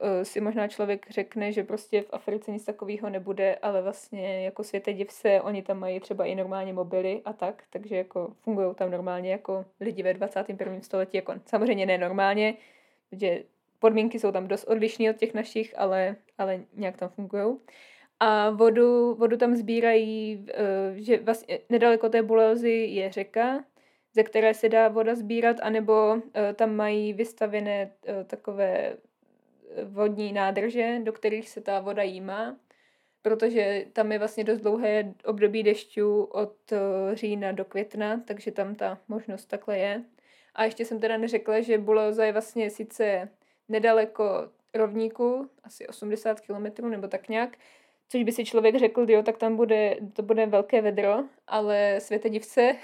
uh, 0.00 0.22
si 0.22 0.40
možná 0.40 0.68
člověk 0.68 1.10
řekne, 1.10 1.52
že 1.52 1.64
prostě 1.64 2.02
v 2.02 2.08
Africe 2.12 2.50
nic 2.50 2.64
takového 2.64 3.10
nebude, 3.10 3.54
ale 3.54 3.82
vlastně 3.82 4.44
jako 4.44 4.64
světe 4.64 4.92
div 4.92 5.12
se, 5.12 5.40
oni 5.40 5.62
tam 5.62 5.78
mají 5.78 6.00
třeba 6.00 6.24
i 6.24 6.34
normálně 6.34 6.72
mobily 6.72 7.22
a 7.24 7.32
tak, 7.32 7.62
takže 7.70 7.96
jako 7.96 8.32
fungují 8.40 8.74
tam 8.74 8.90
normálně 8.90 9.32
jako 9.32 9.64
lidi 9.80 10.02
ve 10.02 10.14
21. 10.14 10.80
století, 10.80 11.16
jako 11.16 11.34
samozřejmě 11.46 11.86
ne 11.86 11.98
normálně, 11.98 12.54
protože 13.10 13.42
podmínky 13.78 14.18
jsou 14.18 14.32
tam 14.32 14.48
dost 14.48 14.64
odlišné 14.64 15.10
od 15.10 15.16
těch 15.16 15.34
našich, 15.34 15.78
ale, 15.78 16.16
ale 16.38 16.60
nějak 16.74 16.96
tam 16.96 17.08
fungují. 17.08 17.56
A 18.20 18.50
vodu, 18.50 19.14
vodu 19.14 19.36
tam 19.36 19.56
sbírají, 19.56 20.46
uh, 20.90 20.96
že 20.96 21.18
vlastně 21.20 21.58
nedaleko 21.68 22.08
té 22.08 22.22
Buleozy 22.22 22.70
je 22.70 23.12
řeka, 23.12 23.64
ze 24.18 24.24
které 24.24 24.54
se 24.54 24.68
dá 24.68 24.88
voda 24.88 25.14
sbírat, 25.14 25.56
anebo 25.62 26.14
uh, 26.14 26.20
tam 26.54 26.76
mají 26.76 27.12
vystavěné 27.12 27.90
uh, 28.08 28.24
takové 28.24 28.96
vodní 29.84 30.32
nádrže, 30.32 30.98
do 31.02 31.12
kterých 31.12 31.48
se 31.48 31.60
ta 31.60 31.80
voda 31.80 32.02
jímá, 32.02 32.56
protože 33.22 33.86
tam 33.92 34.12
je 34.12 34.18
vlastně 34.18 34.44
dost 34.44 34.60
dlouhé 34.60 35.14
období 35.24 35.62
dešťů 35.62 36.24
od 36.24 36.72
října 37.12 37.52
do 37.52 37.64
května, 37.64 38.20
takže 38.26 38.50
tam 38.50 38.74
ta 38.74 38.98
možnost 39.08 39.46
takhle 39.46 39.78
je. 39.78 40.04
A 40.54 40.64
ještě 40.64 40.84
jsem 40.84 41.00
teda 41.00 41.16
neřekla, 41.16 41.60
že 41.60 41.78
Buleoza 41.78 42.24
je 42.24 42.32
vlastně 42.32 42.70
sice 42.70 43.28
nedaleko 43.68 44.50
rovníku, 44.74 45.50
asi 45.64 45.86
80 45.86 46.40
km 46.40 46.90
nebo 46.90 47.08
tak 47.08 47.28
nějak, 47.28 47.56
Což 48.08 48.22
by 48.22 48.32
si 48.32 48.44
člověk 48.44 48.78
řekl, 48.78 49.06
jo, 49.08 49.22
tak 49.22 49.38
tam 49.38 49.56
bude, 49.56 49.96
to 50.12 50.22
bude 50.22 50.46
velké 50.46 50.82
vedro, 50.82 51.24
ale 51.46 51.96
světe 51.98 52.28
divce. 52.28 52.76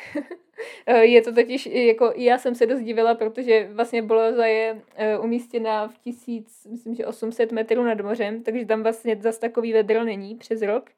je 1.01 1.23
to 1.23 1.35
totiž, 1.35 1.67
jako 1.67 2.13
já 2.17 2.39
jsem 2.39 2.55
se 2.55 2.67
dost 2.67 2.81
divila, 2.81 3.15
protože 3.15 3.69
vlastně 3.73 4.03
Boloza 4.03 4.47
je 4.47 4.83
e, 4.95 5.19
umístěna 5.19 5.89
v 5.89 5.99
tisíc, 5.99 6.67
myslím, 6.71 6.95
že 6.95 7.07
800 7.07 7.53
metrů 7.53 7.83
nad 7.83 8.01
mořem, 8.01 8.43
takže 8.43 8.67
tam 8.67 8.83
vlastně 8.83 9.17
zase 9.21 9.41
takový 9.41 9.73
vedro 9.73 10.05
není 10.05 10.35
přes 10.35 10.63
rok. 10.63 10.91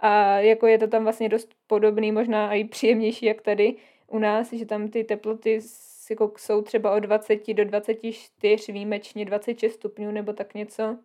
A 0.00 0.38
jako 0.38 0.66
je 0.66 0.78
to 0.78 0.86
tam 0.86 1.02
vlastně 1.02 1.28
dost 1.28 1.54
podobný, 1.66 2.12
možná 2.12 2.54
i 2.54 2.64
příjemnější, 2.64 3.26
jak 3.26 3.42
tady 3.42 3.74
u 4.06 4.18
nás, 4.18 4.52
že 4.52 4.66
tam 4.66 4.88
ty 4.88 5.04
teploty 5.04 5.60
jako 6.10 6.32
jsou 6.36 6.62
třeba 6.62 6.94
od 6.94 6.98
20 7.00 7.54
do 7.54 7.64
24, 7.64 8.72
výjimečně 8.72 9.24
26 9.24 9.74
stupňů 9.74 10.10
nebo 10.10 10.32
tak 10.32 10.54
něco. 10.54 10.98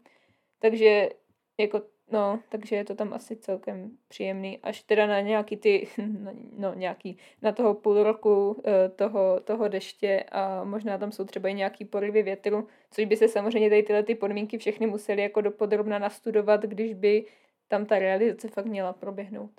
Takže 0.60 1.10
jako 1.58 1.82
No, 2.12 2.40
takže 2.50 2.76
je 2.76 2.86
to 2.86 2.96
tam 2.96 3.14
asi 3.14 3.36
celkem 3.36 3.92
příjemný, 4.08 4.60
až 4.64 4.82
teda 4.82 5.08
na 5.08 5.22
nějaký 5.22 5.58
ty, 5.58 5.88
no, 6.58 6.74
nějaký, 6.74 7.18
na 7.42 7.52
toho 7.52 7.74
půl 7.74 8.04
roku 8.04 8.62
eh, 8.66 8.90
toho, 8.90 9.40
toho 9.40 9.68
deště 9.68 10.24
a 10.32 10.64
možná 10.64 10.98
tam 10.98 11.12
jsou 11.12 11.26
třeba 11.26 11.50
i 11.50 11.54
nějaký 11.54 11.86
porivy 11.86 12.24
větru, 12.24 12.68
což 12.92 13.06
by 13.06 13.18
se 13.18 13.28
samozřejmě 13.28 13.70
tady 13.70 13.84
tyhle 13.84 14.04
ty 14.04 14.16
podmínky 14.16 14.58
všechny 14.58 14.88
museli 14.88 15.22
jako 15.22 15.42
dopodrobna 15.42 16.00
nastudovat, 16.00 16.62
když 16.62 16.94
by 16.94 17.26
tam 17.68 17.86
ta 17.86 18.00
realizace 18.00 18.48
fakt 18.48 18.66
měla 18.66 18.94
proběhnout. 18.94 19.52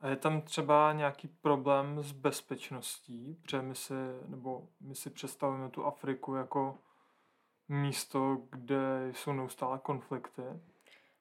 A 0.00 0.08
je 0.08 0.16
tam 0.16 0.40
třeba 0.40 0.92
nějaký 0.92 1.28
problém 1.28 2.02
s 2.02 2.12
bezpečností, 2.12 3.38
protože 3.42 3.62
my 3.62 3.74
si, 3.74 3.94
nebo 4.28 4.68
my 4.80 4.94
si 4.94 5.10
představujeme 5.10 5.68
tu 5.68 5.84
Afriku 5.84 6.34
jako 6.34 6.78
místo, 7.68 8.38
kde 8.50 9.08
jsou 9.12 9.32
neustále 9.32 9.78
konflikty. 9.78 10.42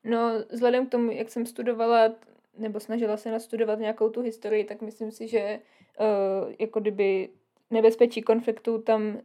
No, 0.04 0.32
vzhledem 0.50 0.88
k 0.88 0.92
tomu, 0.92 1.12
jak 1.12 1.30
jsem 1.30 1.46
studovala, 1.46 2.16
nebo 2.58 2.80
snažila 2.80 3.18
se 3.18 3.32
nastudovat 3.32 3.80
nějakou 3.80 4.10
tu 4.10 4.22
historii, 4.22 4.64
tak 4.64 4.82
myslím 4.82 5.12
si, 5.12 5.28
že 5.28 5.60
uh, 6.00 6.54
jako 6.60 6.80
kdyby 6.80 7.30
nebezpečí 7.70 8.22
konfliktů 8.22 8.82
tam 8.82 9.08
uh, 9.08 9.20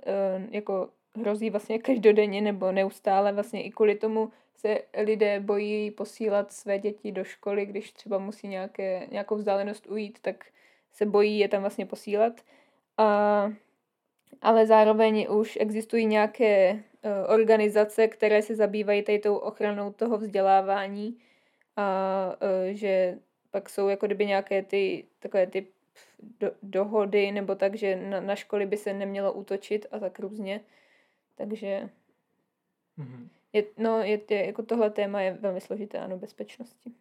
jako 0.51 0.89
hrozí 1.21 1.51
vlastně 1.51 1.79
každodenně 1.79 2.41
nebo 2.41 2.73
neustále 2.73 3.33
vlastně 3.33 3.63
i 3.63 3.71
kvůli 3.71 3.95
tomu 3.95 4.31
se 4.57 4.79
lidé 5.03 5.41
bojí 5.41 5.91
posílat 5.91 6.53
své 6.53 6.79
děti 6.79 7.13
do 7.13 7.25
školy, 7.25 7.67
když 7.67 7.93
třeba 7.93 8.19
musí 8.19 8.49
nějaké, 8.49 9.07
nějakou 9.11 9.37
vzdálenost 9.37 9.87
ujít, 9.87 10.19
tak 10.23 10.45
se 10.93 11.07
bojí 11.07 11.39
je 11.39 11.49
tam 11.49 11.61
vlastně 11.61 11.87
posílat. 11.87 12.41
A, 12.99 13.53
ale 14.43 14.67
zároveň 14.67 15.27
už 15.31 15.59
existují 15.61 16.07
nějaké 16.07 16.83
organizace, 17.29 18.09
které 18.09 18.43
se 18.43 18.55
zabývají 18.55 19.03
tady 19.03 19.19
tou 19.19 19.37
ochranou 19.37 19.93
toho 19.93 20.19
vzdělávání 20.19 21.19
a 21.77 22.37
eh, 22.41 22.75
že 22.75 23.19
pak 23.51 23.71
jsou 23.71 23.89
jako 23.89 24.07
kdyby 24.07 24.27
nějaké 24.27 24.63
ty 24.63 25.05
takové 25.19 25.47
ty 25.47 25.67
do, 26.41 26.53
dohody 26.63 27.33
nebo 27.33 27.55
tak, 27.55 27.75
že 27.75 27.97
na, 27.97 28.21
na 28.21 28.37
školy 28.37 28.67
by 28.67 28.77
se 28.77 28.93
nemělo 28.93 29.33
útočit 29.33 29.87
a 29.91 29.99
tak 29.99 30.19
různě. 30.19 30.61
Takže 31.35 31.89
mm-hmm. 32.99 33.29
je, 33.53 33.65
no, 33.77 33.99
je, 33.99 34.21
je, 34.31 34.47
jako 34.47 34.63
tohle 34.63 34.91
téma 34.91 35.21
je 35.21 35.33
velmi 35.33 35.61
složité, 35.61 35.99
ano, 35.99 36.19
bezpečnosti. 36.19 36.93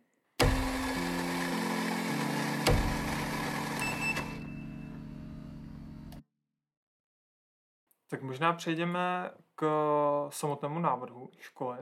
Tak 8.10 8.22
možná 8.22 8.54
přejdeme 8.54 9.32
k 9.56 9.66
samotnému 10.30 10.80
návrhu 10.80 11.30
školy. 11.38 11.78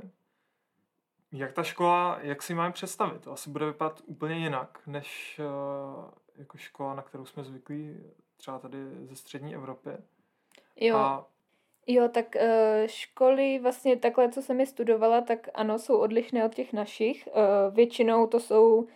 Jak 1.32 1.54
ta 1.54 1.64
škola, 1.64 2.20
jak 2.22 2.42
si 2.42 2.54
máme 2.54 2.72
představit? 2.72 3.22
To 3.22 3.32
asi 3.32 3.50
bude 3.50 3.66
vypadat 3.66 4.02
úplně 4.06 4.36
jinak, 4.36 4.80
než 4.88 5.40
uh, 5.40 6.10
jako 6.36 6.58
škola, 6.58 6.94
na 6.94 7.02
kterou 7.02 7.26
jsme 7.26 7.44
zvyklí 7.44 7.98
třeba 8.38 8.60
tady 8.60 8.78
ze 9.02 9.16
střední 9.16 9.56
Evropy. 9.56 9.90
Jo. 10.76 10.98
A 10.98 11.26
Jo, 11.88 12.10
tak 12.10 12.36
uh, 12.36 12.42
školy 12.86 13.60
vlastně 13.60 13.98
takhle, 13.98 14.32
co 14.32 14.42
jsem 14.42 14.60
je 14.60 14.66
studovala, 14.66 15.22
tak 15.22 15.50
ano, 15.54 15.80
jsou 15.80 15.98
odlišné 15.98 16.46
od 16.46 16.56
těch 16.56 16.74
našich. 16.74 17.28
Většinou 17.72 18.28
to 18.28 18.40
jsou 18.40 18.88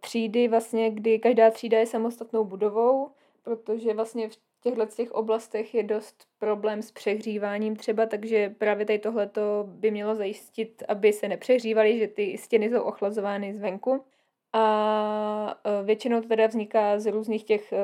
třídy 0.00 0.48
vlastně, 0.48 0.90
kdy 0.90 1.18
každá 1.18 1.50
třída 1.50 1.78
je 1.78 1.86
samostatnou 1.86 2.44
budovou, 2.44 3.10
protože 3.42 3.94
vlastně 3.94 4.28
v 4.28 4.36
těchto 4.60 4.86
těch 4.86 5.12
oblastech 5.12 5.74
je 5.74 5.82
dost 5.82 6.26
problém 6.38 6.82
s 6.82 6.92
přehříváním 6.92 7.76
třeba, 7.76 8.06
takže 8.06 8.54
právě 8.58 8.86
tady 8.86 8.98
tohleto 8.98 9.64
by 9.66 9.90
mělo 9.90 10.14
zajistit, 10.14 10.82
aby 10.88 11.12
se 11.12 11.28
nepřehřívaly, 11.28 11.98
že 11.98 12.08
ty 12.08 12.38
stěny 12.38 12.70
jsou 12.70 12.82
ochlazovány 12.82 13.54
zvenku. 13.54 14.04
A 14.52 15.60
e, 15.64 15.84
většinou 15.84 16.20
to 16.20 16.28
teda 16.28 16.46
vzniká 16.46 16.98
z 16.98 17.10
různých 17.10 17.44
těch 17.44 17.72
e, 17.72 17.76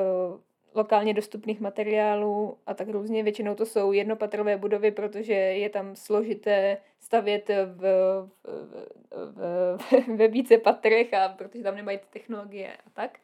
lokálně 0.75 1.13
dostupných 1.13 1.59
materiálů 1.59 2.57
a 2.65 2.73
tak 2.73 2.89
různě. 2.89 3.23
Většinou 3.23 3.55
to 3.55 3.65
jsou 3.65 3.91
jednopatrové 3.91 4.57
budovy, 4.57 4.91
protože 4.91 5.33
je 5.33 5.69
tam 5.69 5.95
složité 5.95 6.77
stavět 6.99 7.49
v, 7.49 7.81
v, 8.45 8.87
v, 9.11 10.07
ve 10.15 10.27
více 10.27 10.57
patrech 10.57 11.13
a 11.13 11.29
protože 11.29 11.63
tam 11.63 11.75
nemají 11.75 11.99
technologie 12.09 12.73
a 12.73 12.89
tak. 12.93 13.19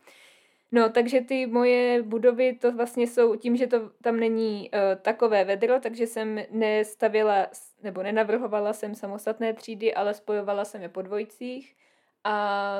No, 0.75 0.89
takže 0.89 1.21
ty 1.21 1.47
moje 1.47 2.01
budovy 2.03 2.53
to 2.53 2.71
vlastně 2.71 3.07
jsou 3.07 3.35
tím, 3.35 3.57
že 3.57 3.67
to 3.67 3.89
tam 4.01 4.19
není 4.19 4.69
uh, 4.73 4.79
takové 5.01 5.45
vedro, 5.45 5.79
takže 5.79 6.07
jsem 6.07 6.39
nestavila 6.51 7.47
nebo 7.83 8.03
nenavrhovala 8.03 8.73
jsem 8.73 8.95
samostatné 8.95 9.53
třídy, 9.53 9.93
ale 9.93 10.13
spojovala 10.13 10.65
jsem 10.65 10.81
je 10.81 10.89
po 10.89 11.01
dvojicích 11.01 11.75
a 12.23 12.77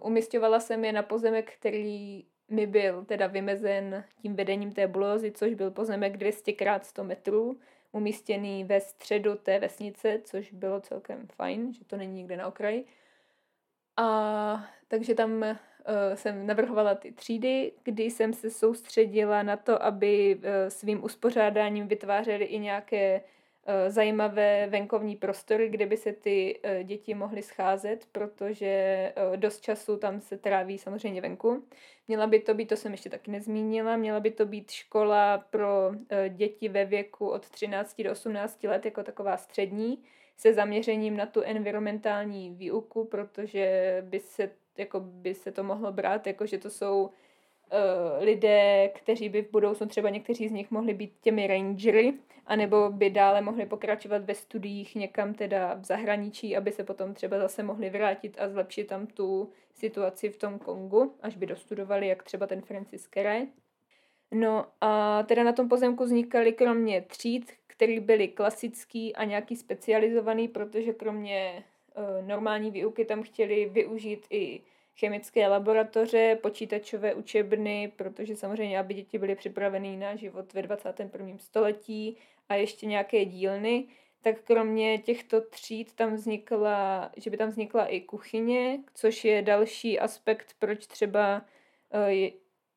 uh, 0.00 0.06
umistovala 0.06 0.60
jsem 0.60 0.84
je 0.84 0.92
na 0.92 1.02
pozemek, 1.02 1.52
který 1.54 2.24
mi 2.50 2.66
byl 2.66 3.04
teda 3.04 3.26
vymezen 3.26 4.04
tím 4.22 4.34
vedením 4.34 4.72
té 4.72 4.86
bulózy, 4.86 5.32
což 5.32 5.54
byl 5.54 5.70
pozemek 5.70 6.16
200 6.16 6.50
x 6.50 6.64
100 6.82 7.04
metrů, 7.04 7.60
umístěný 7.92 8.64
ve 8.64 8.80
středu 8.80 9.34
té 9.34 9.58
vesnice, 9.58 10.20
což 10.24 10.52
bylo 10.52 10.80
celkem 10.80 11.26
fajn, 11.32 11.72
že 11.72 11.84
to 11.84 11.96
není 11.96 12.12
nikde 12.12 12.36
na 12.36 12.46
okraji. 12.46 12.84
A 13.96 14.68
takže 14.88 15.14
tam 15.14 15.44
jsem 16.14 16.46
navrhovala 16.46 16.94
ty 16.94 17.12
třídy, 17.12 17.72
kdy 17.84 18.02
jsem 18.02 18.32
se 18.32 18.50
soustředila 18.50 19.42
na 19.42 19.56
to, 19.56 19.82
aby 19.82 20.36
uh, 20.36 20.42
svým 20.68 21.04
uspořádáním 21.04 21.88
vytvářely 21.88 22.44
i 22.44 22.58
nějaké 22.58 23.20
uh, 23.20 23.92
zajímavé 23.92 24.66
venkovní 24.66 25.16
prostory, 25.16 25.68
kde 25.68 25.86
by 25.86 25.96
se 25.96 26.12
ty 26.12 26.60
děti 26.82 27.14
mohly 27.14 27.42
scházet, 27.42 28.06
protože 28.12 29.12
dost 29.36 29.60
času 29.60 29.96
tam 29.96 30.20
se 30.20 30.38
tráví 30.38 30.78
samozřejmě 30.78 31.20
venku. 31.20 31.64
Měla 32.08 32.26
by 32.26 32.40
to 32.40 32.54
být, 32.54 32.66
to 32.66 32.76
jsem 32.76 32.92
ještě 32.92 33.10
taky 33.10 33.30
nezmínila, 33.30 33.96
měla 33.96 34.20
by 34.20 34.30
to 34.30 34.46
být 34.46 34.70
škola 34.70 35.38
pro 35.38 35.92
děti 36.28 36.68
ve 36.68 36.84
věku 36.84 37.28
od 37.28 37.48
13 37.48 38.02
do 38.02 38.12
18 38.12 38.64
let 38.64 38.84
jako 38.84 39.02
taková 39.02 39.36
střední, 39.36 40.02
se 40.38 40.54
zaměřením 40.54 41.16
na 41.16 41.26
tu 41.26 41.42
environmentální 41.42 42.50
výuku, 42.50 43.04
protože 43.04 43.98
by 44.06 44.20
se, 44.20 44.50
jako 44.78 45.00
by 45.00 45.34
se 45.34 45.52
to 45.52 45.64
mohlo 45.64 45.92
brát, 45.92 46.26
jako 46.26 46.46
že 46.46 46.58
to 46.58 46.70
jsou 46.70 47.02
uh, 47.02 48.24
lidé, 48.24 48.90
kteří 48.94 49.28
by 49.28 49.42
v 49.42 49.50
budoucnu 49.50 49.86
třeba 49.86 50.10
někteří 50.10 50.48
z 50.48 50.52
nich 50.52 50.70
mohli 50.70 50.94
být 50.94 51.12
těmi 51.20 51.46
rangery, 51.46 52.14
anebo 52.46 52.90
by 52.90 53.10
dále 53.10 53.40
mohli 53.40 53.66
pokračovat 53.66 54.24
ve 54.24 54.34
studiích 54.34 54.94
někam 54.94 55.34
teda 55.34 55.74
v 55.74 55.84
zahraničí, 55.84 56.56
aby 56.56 56.72
se 56.72 56.84
potom 56.84 57.14
třeba 57.14 57.38
zase 57.38 57.62
mohli 57.62 57.90
vrátit 57.90 58.36
a 58.40 58.48
zlepšit 58.48 58.84
tam 58.84 59.06
tu 59.06 59.50
situaci 59.74 60.28
v 60.28 60.36
tom 60.36 60.58
Kongu, 60.58 61.14
až 61.22 61.36
by 61.36 61.46
dostudovali, 61.46 62.08
jak 62.08 62.22
třeba 62.22 62.46
ten 62.46 62.62
Francis 62.62 63.06
Kere. 63.06 63.46
No 64.30 64.66
a 64.80 65.22
teda 65.22 65.44
na 65.44 65.52
tom 65.52 65.68
pozemku 65.68 66.04
vznikaly 66.04 66.52
kromě 66.52 67.00
tříd, 67.00 67.52
které 67.66 68.00
byly 68.00 68.28
klasický 68.28 69.16
a 69.16 69.24
nějaký 69.24 69.56
specializovaný, 69.56 70.48
protože 70.48 70.92
kromě 70.92 71.64
normální 72.26 72.70
výuky 72.70 73.04
tam 73.04 73.22
chtěli 73.22 73.66
využít 73.66 74.26
i 74.30 74.60
chemické 74.98 75.48
laboratoře, 75.48 76.38
počítačové 76.42 77.14
učebny, 77.14 77.92
protože 77.96 78.36
samozřejmě, 78.36 78.78
aby 78.78 78.94
děti 78.94 79.18
byly 79.18 79.34
připravené 79.34 79.96
na 79.96 80.16
život 80.16 80.52
ve 80.52 80.62
21. 80.62 81.38
století 81.38 82.16
a 82.48 82.54
ještě 82.54 82.86
nějaké 82.86 83.24
dílny, 83.24 83.84
tak 84.22 84.40
kromě 84.42 84.98
těchto 84.98 85.40
tříd 85.40 85.92
tam 85.94 86.14
vznikla, 86.14 87.10
že 87.16 87.30
by 87.30 87.36
tam 87.36 87.48
vznikla 87.48 87.86
i 87.86 88.00
kuchyně, 88.00 88.78
což 88.94 89.24
je 89.24 89.42
další 89.42 89.98
aspekt, 89.98 90.54
proč 90.58 90.86
třeba 90.86 91.42
uh, 91.94 92.30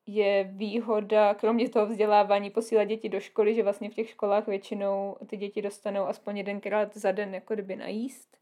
je 0.06 0.44
výhoda, 0.44 1.34
kromě 1.34 1.68
toho 1.68 1.86
vzdělávání, 1.86 2.50
posílat 2.50 2.84
děti 2.84 3.08
do 3.08 3.20
školy, 3.20 3.54
že 3.54 3.62
vlastně 3.62 3.90
v 3.90 3.94
těch 3.94 4.10
školách 4.10 4.46
většinou 4.46 5.16
ty 5.26 5.36
děti 5.36 5.62
dostanou 5.62 6.02
aspoň 6.02 6.36
jedenkrát 6.36 6.96
za 6.96 7.12
den 7.12 7.34
jako 7.34 7.54
kdyby 7.54 7.76
najíst. 7.76 8.41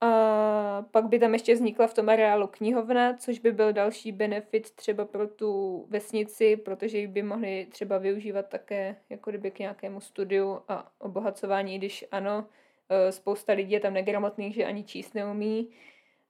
A 0.00 0.82
pak 0.90 1.08
by 1.08 1.18
tam 1.18 1.32
ještě 1.32 1.54
vznikla 1.54 1.86
v 1.86 1.94
tom 1.94 2.08
areálu 2.08 2.46
knihovna, 2.46 3.16
což 3.16 3.38
by 3.38 3.52
byl 3.52 3.72
další 3.72 4.12
benefit 4.12 4.70
třeba 4.70 5.04
pro 5.04 5.28
tu 5.28 5.84
vesnici, 5.88 6.56
protože 6.56 6.98
ji 6.98 7.06
by 7.06 7.22
mohli 7.22 7.66
třeba 7.70 7.98
využívat 7.98 8.48
také 8.48 8.96
jako 9.10 9.30
kdyby 9.30 9.50
k 9.50 9.58
nějakému 9.58 10.00
studiu 10.00 10.60
a 10.68 10.92
obohacování, 10.98 11.78
když 11.78 12.04
ano, 12.12 12.46
e, 12.88 13.12
spousta 13.12 13.52
lidí 13.52 13.72
je 13.72 13.80
tam 13.80 13.94
negramotných, 13.94 14.54
že 14.54 14.64
ani 14.64 14.84
číst 14.84 15.14
neumí, 15.14 15.68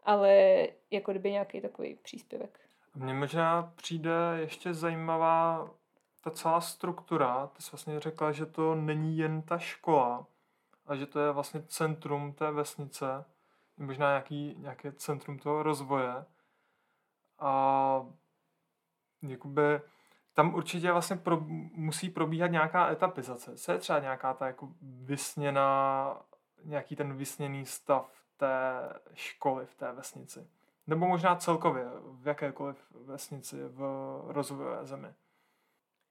ale 0.05 0.67
jako 0.91 1.11
kdyby 1.11 1.31
nějaký 1.31 1.61
takový 1.61 1.95
příspěvek. 2.03 2.61
Mně 2.95 3.15
možná 3.15 3.73
přijde 3.77 4.13
ještě 4.41 4.75
zajímavá 4.75 5.71
ta 6.25 6.31
celá 6.31 6.61
struktura. 6.61 7.51
Ty 7.57 7.63
jsi 7.63 7.71
vlastně 7.73 8.01
řekla, 8.01 8.33
že 8.33 8.47
to 8.47 8.75
není 8.75 9.19
jen 9.19 9.43
ta 9.43 9.59
škola, 9.59 10.27
a 10.87 10.97
že 10.97 11.07
to 11.07 11.21
je 11.21 11.33
vlastně 11.33 11.63
centrum 11.63 12.33
té 12.33 12.51
vesnice, 12.51 13.25
možná 13.81 14.09
nějaký, 14.09 14.55
nějaké 14.59 14.93
centrum 14.93 15.39
toho 15.39 15.63
rozvoje. 15.63 16.25
A 17.39 18.07
jakoby, 19.23 19.81
tam 20.35 20.55
určitě 20.55 20.93
vlastně 20.93 21.17
pro, 21.17 21.41
musí 21.73 22.11
probíhat 22.11 22.47
nějaká 22.47 22.91
etapizace. 22.91 23.57
Co 23.57 23.73
je 23.73 23.79
třeba 23.79 23.99
nějaká 23.99 24.35
ta 24.35 24.47
jako 24.47 24.69
vysněná, 24.83 26.17
nějaký 26.65 26.97
ten 26.97 27.17
vysněný 27.17 27.67
stav 27.67 28.23
té 28.37 28.49
školy 29.15 29.67
v 29.67 29.75
té 29.75 29.93
vesnici? 29.93 30.49
Nebo 30.87 31.07
možná 31.07 31.37
celkově 31.37 31.85
v 32.03 32.27
jakékoliv 32.27 32.93
vesnici 32.93 33.57
v 33.69 33.83
rozvojové 34.27 34.87
zemi? 34.87 35.15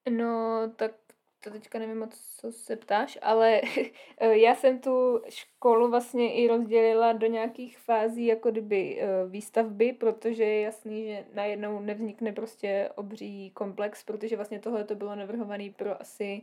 No, 0.10 0.63
tak 0.75 0.91
to 1.39 1.52
teďka 1.52 1.80
nevím 1.80 2.10
co 2.12 2.52
se 2.52 2.75
ptáš, 2.75 3.17
ale 3.21 3.62
já 4.21 4.56
jsem 4.56 4.80
tu 4.80 5.21
školu 5.30 5.89
vlastně 5.89 6.34
i 6.34 6.47
rozdělila 6.47 7.13
do 7.13 7.28
nějakých 7.28 7.80
fází 7.80 8.25
jako 8.25 8.52
kdyby 8.52 9.02
eh, 9.02 9.08
výstavby, 9.28 9.93
protože 9.93 10.43
je 10.43 10.62
jasný, 10.62 11.08
že 11.08 11.25
najednou 11.34 11.80
nevznikne 11.80 12.34
prostě 12.34 12.89
obří 12.95 13.52
komplex, 13.52 14.04
protože 14.04 14.36
vlastně 14.36 14.60
tohle 14.60 14.84
to 14.84 14.95
bylo 14.95 15.15
navrhované 15.15 15.69
pro 15.75 16.02
asi 16.02 16.41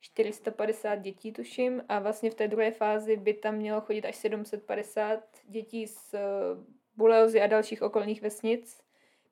450 0.00 0.96
dětí, 0.96 1.32
tuším, 1.32 1.82
a 1.88 1.98
vlastně 1.98 2.30
v 2.30 2.34
té 2.34 2.48
druhé 2.48 2.70
fázi 2.70 3.16
by 3.16 3.34
tam 3.34 3.54
mělo 3.54 3.80
chodit 3.80 4.04
až 4.04 4.16
750 4.16 5.20
dětí 5.44 5.86
z 5.86 6.14
Buleozy 6.96 7.40
a 7.40 7.46
dalších 7.46 7.82
okolních 7.82 8.22
vesnic, 8.22 8.87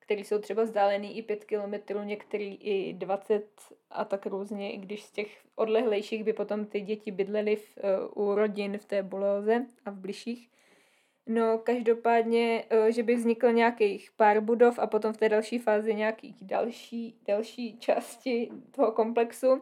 které 0.07 0.21
jsou 0.21 0.39
třeba 0.39 0.63
vzdálený 0.63 1.17
i 1.17 1.21
5 1.21 1.43
kilometrů, 1.43 2.03
některý 2.03 2.55
i 2.55 2.93
20 2.93 3.45
a 3.91 4.05
tak 4.05 4.25
různě, 4.25 4.73
i 4.73 4.77
když 4.77 5.03
z 5.03 5.11
těch 5.11 5.37
odlehlejších 5.55 6.23
by 6.23 6.33
potom 6.33 6.65
ty 6.65 6.81
děti 6.81 7.11
bydlely 7.11 7.55
v, 7.55 7.77
uh, 8.13 8.27
u 8.27 8.35
rodin 8.35 8.77
v 8.77 8.85
té 8.85 9.03
Buleoze 9.03 9.65
a 9.85 9.91
v 9.91 9.95
bližších. 9.95 10.49
No, 11.25 11.57
každopádně, 11.57 12.63
uh, 12.71 12.87
že 12.87 13.03
by 13.03 13.15
vznikl 13.15 13.51
nějakých 13.51 14.11
pár 14.11 14.41
budov 14.41 14.79
a 14.79 14.87
potom 14.87 15.13
v 15.13 15.17
té 15.17 15.29
další 15.29 15.59
fázi 15.59 15.95
nějakých 15.95 16.35
další, 16.41 17.15
další 17.27 17.79
části 17.79 18.49
toho 18.71 18.91
komplexu. 18.91 19.61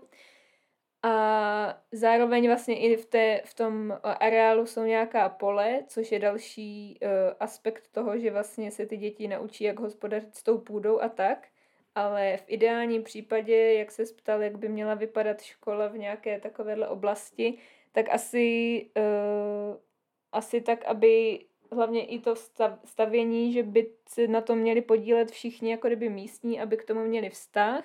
A 1.05 1.81
zároveň 1.91 2.47
vlastně 2.47 2.79
i 2.79 2.97
v, 2.97 3.05
té, 3.05 3.41
v 3.45 3.53
tom 3.53 3.91
eh, 3.91 3.97
areálu 4.03 4.65
jsou 4.65 4.83
nějaká 4.83 5.29
pole, 5.29 5.83
což 5.87 6.11
je 6.11 6.19
další 6.19 6.99
uh, 7.01 7.09
aspekt 7.39 7.87
toho, 7.91 8.19
že 8.19 8.31
vlastně 8.31 8.71
se 8.71 8.85
ty 8.85 8.97
děti 8.97 9.27
naučí, 9.27 9.63
jak 9.63 9.79
hospodařit 9.79 10.35
s 10.35 10.43
tou 10.43 10.57
půdou 10.57 11.01
a 11.01 11.09
tak. 11.09 11.47
Ale 11.95 12.37
v 12.37 12.43
ideálním 12.47 13.03
případě, 13.03 13.73
jak 13.73 13.91
se 13.91 14.03
ptal, 14.17 14.43
jak 14.43 14.57
by 14.57 14.69
měla 14.69 14.93
vypadat 14.93 15.41
škola 15.41 15.87
v 15.87 15.97
nějaké 15.97 16.39
takovéhle 16.39 16.87
oblasti, 16.87 17.57
tak 17.91 18.09
asi, 18.09 18.89
uh, 18.97 19.77
asi 20.31 20.61
tak, 20.61 20.85
aby 20.85 21.39
hlavně 21.71 22.05
i 22.05 22.19
to 22.19 22.35
stav, 22.35 22.79
stavění, 22.85 23.53
že 23.53 23.63
by 23.63 23.91
se 24.09 24.27
na 24.27 24.41
to 24.41 24.55
měli 24.55 24.81
podílet 24.81 25.31
všichni 25.31 25.71
jako 25.71 25.87
kdyby 25.87 26.09
místní, 26.09 26.61
aby 26.61 26.77
k 26.77 26.85
tomu 26.85 27.03
měli 27.03 27.29
vztah 27.29 27.83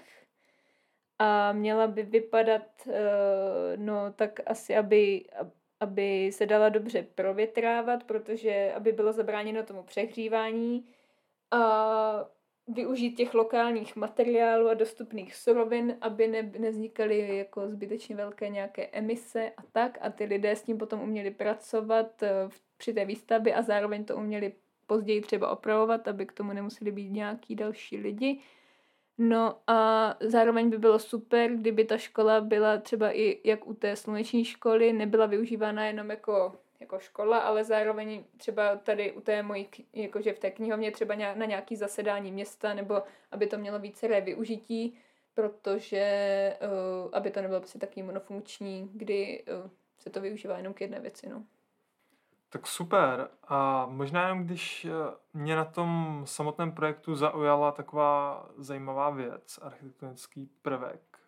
a 1.23 1.53
měla 1.53 1.87
by 1.87 2.03
vypadat, 2.03 2.63
uh, 2.87 2.95
no 3.77 4.13
tak 4.13 4.41
asi, 4.47 4.77
aby, 4.77 5.25
aby 5.81 6.31
se 6.33 6.47
dala 6.47 6.69
dobře 6.69 7.07
provětrávat, 7.15 8.05
protože 8.05 8.73
aby 8.77 8.93
bylo 8.93 9.13
zabráněno 9.13 9.63
tomu 9.63 9.83
přehřívání 9.83 10.89
a 11.51 12.31
využít 12.69 13.13
těch 13.13 13.35
lokálních 13.35 13.97
materiálů 13.97 14.69
a 14.69 14.75
dostupných 14.75 15.35
surovin, 15.35 15.97
aby 16.01 16.29
ne, 16.29 16.43
nevznikaly 16.59 17.37
jako 17.37 17.69
zbytečně 17.69 18.17
velké 18.17 18.49
nějaké 18.49 18.87
emise 18.87 19.53
a 19.57 19.63
tak 19.73 19.99
a 20.01 20.11
ty 20.11 20.25
lidé 20.25 20.57
s 20.57 20.63
tím 20.63 20.79
potom 20.79 21.01
uměli 21.01 21.31
pracovat 21.31 22.23
uh, 22.23 22.29
při 22.77 22.93
té 22.93 23.05
výstavbě 23.05 23.55
a 23.55 23.63
zároveň 23.63 24.05
to 24.05 24.17
uměli 24.17 24.53
později 24.87 25.21
třeba 25.21 25.51
opravovat, 25.51 26.09
aby 26.09 26.27
k 26.27 26.33
tomu 26.33 26.53
nemuseli 26.53 26.93
být 26.93 27.11
nějaký 27.11 27.55
další 27.55 27.97
lidi. 27.97 28.41
No 29.23 29.61
a 29.67 30.17
zároveň 30.21 30.71
by 30.71 30.79
bylo 30.79 30.99
super, 30.99 31.51
kdyby 31.57 31.85
ta 31.85 31.99
škola 31.99 32.41
byla 32.41 32.79
třeba 32.79 33.13
i 33.13 33.41
jak 33.45 33.67
u 33.67 33.75
té 33.75 33.97
sluneční 33.97 34.45
školy, 34.45 34.93
nebyla 34.93 35.27
využívána 35.27 35.87
jenom 35.87 36.11
jako, 36.11 36.53
jako 36.81 36.99
škola, 36.99 37.39
ale 37.39 37.65
zároveň 37.65 38.25
třeba 38.37 38.77
tady 38.77 39.13
u 39.13 39.21
té 39.21 39.43
mojí, 39.43 39.69
jakože 39.93 40.33
v 40.33 40.39
té 40.39 40.51
knihovně 40.51 40.91
třeba 40.91 41.15
na 41.15 41.45
nějaký 41.45 41.77
zasedání 41.77 42.33
města, 42.33 42.75
nebo 42.75 43.03
aby 43.33 43.47
to 43.47 43.59
mělo 43.59 43.79
více 43.79 44.21
využití, 44.21 44.99
protože 45.35 46.57
uh, 46.63 47.11
aby 47.13 47.31
to 47.31 47.43
nebylo 47.43 47.61
prostě 47.61 47.79
taky 47.79 48.03
monofunkční, 48.03 48.91
kdy 48.95 49.45
uh, 49.65 49.71
se 49.99 50.11
to 50.11 50.21
využívá 50.21 50.57
jenom 50.57 50.75
k 50.75 50.81
jedné 50.81 51.01
věci. 51.01 51.29
No. 51.29 51.45
Tak 52.51 52.67
super. 52.67 53.29
A 53.49 53.87
možná 53.87 54.23
jenom 54.23 54.45
když 54.45 54.85
eh, 54.85 54.91
mě 55.33 55.57
na 55.57 55.65
tom 55.65 56.23
samotném 56.25 56.73
projektu 56.73 57.15
zaujala 57.15 57.73
taková 57.73 58.47
zajímavá 58.57 59.11
věc, 59.11 59.59
architektonický 59.63 60.47
prvek, 60.63 61.19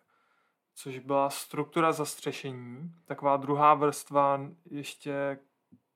což 0.75 0.99
byla 0.99 1.29
struktura 1.29 1.91
zastřešení, 1.91 2.93
taková 3.05 3.37
druhá 3.37 3.73
vrstva 3.73 4.41
ještě, 4.65 5.39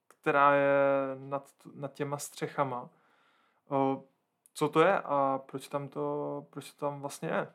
která 0.07 0.55
je 0.55 0.71
nad, 1.15 1.51
nad 1.73 1.93
těma 1.93 2.17
střechama. 2.17 2.89
Co 4.53 4.69
to 4.69 4.81
je 4.81 4.99
a 4.99 5.41
proč 5.45 5.67
tam 5.67 5.87
to, 5.87 6.45
proč 6.49 6.71
to 6.71 6.85
tam 6.85 7.01
vlastně 7.01 7.29
je? 7.29 7.47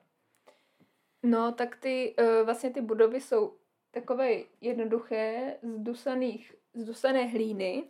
No, 1.23 1.53
tak 1.53 1.77
ty, 1.77 2.15
eh, 2.19 2.43
vlastně 2.43 2.71
ty 2.71 2.81
budovy 2.81 3.21
jsou 3.21 3.57
takové 3.91 4.29
jednoduché, 4.61 5.57
z 5.63 5.79
dusaných 5.79 6.55
z 6.75 7.03
hlíny, 7.27 7.85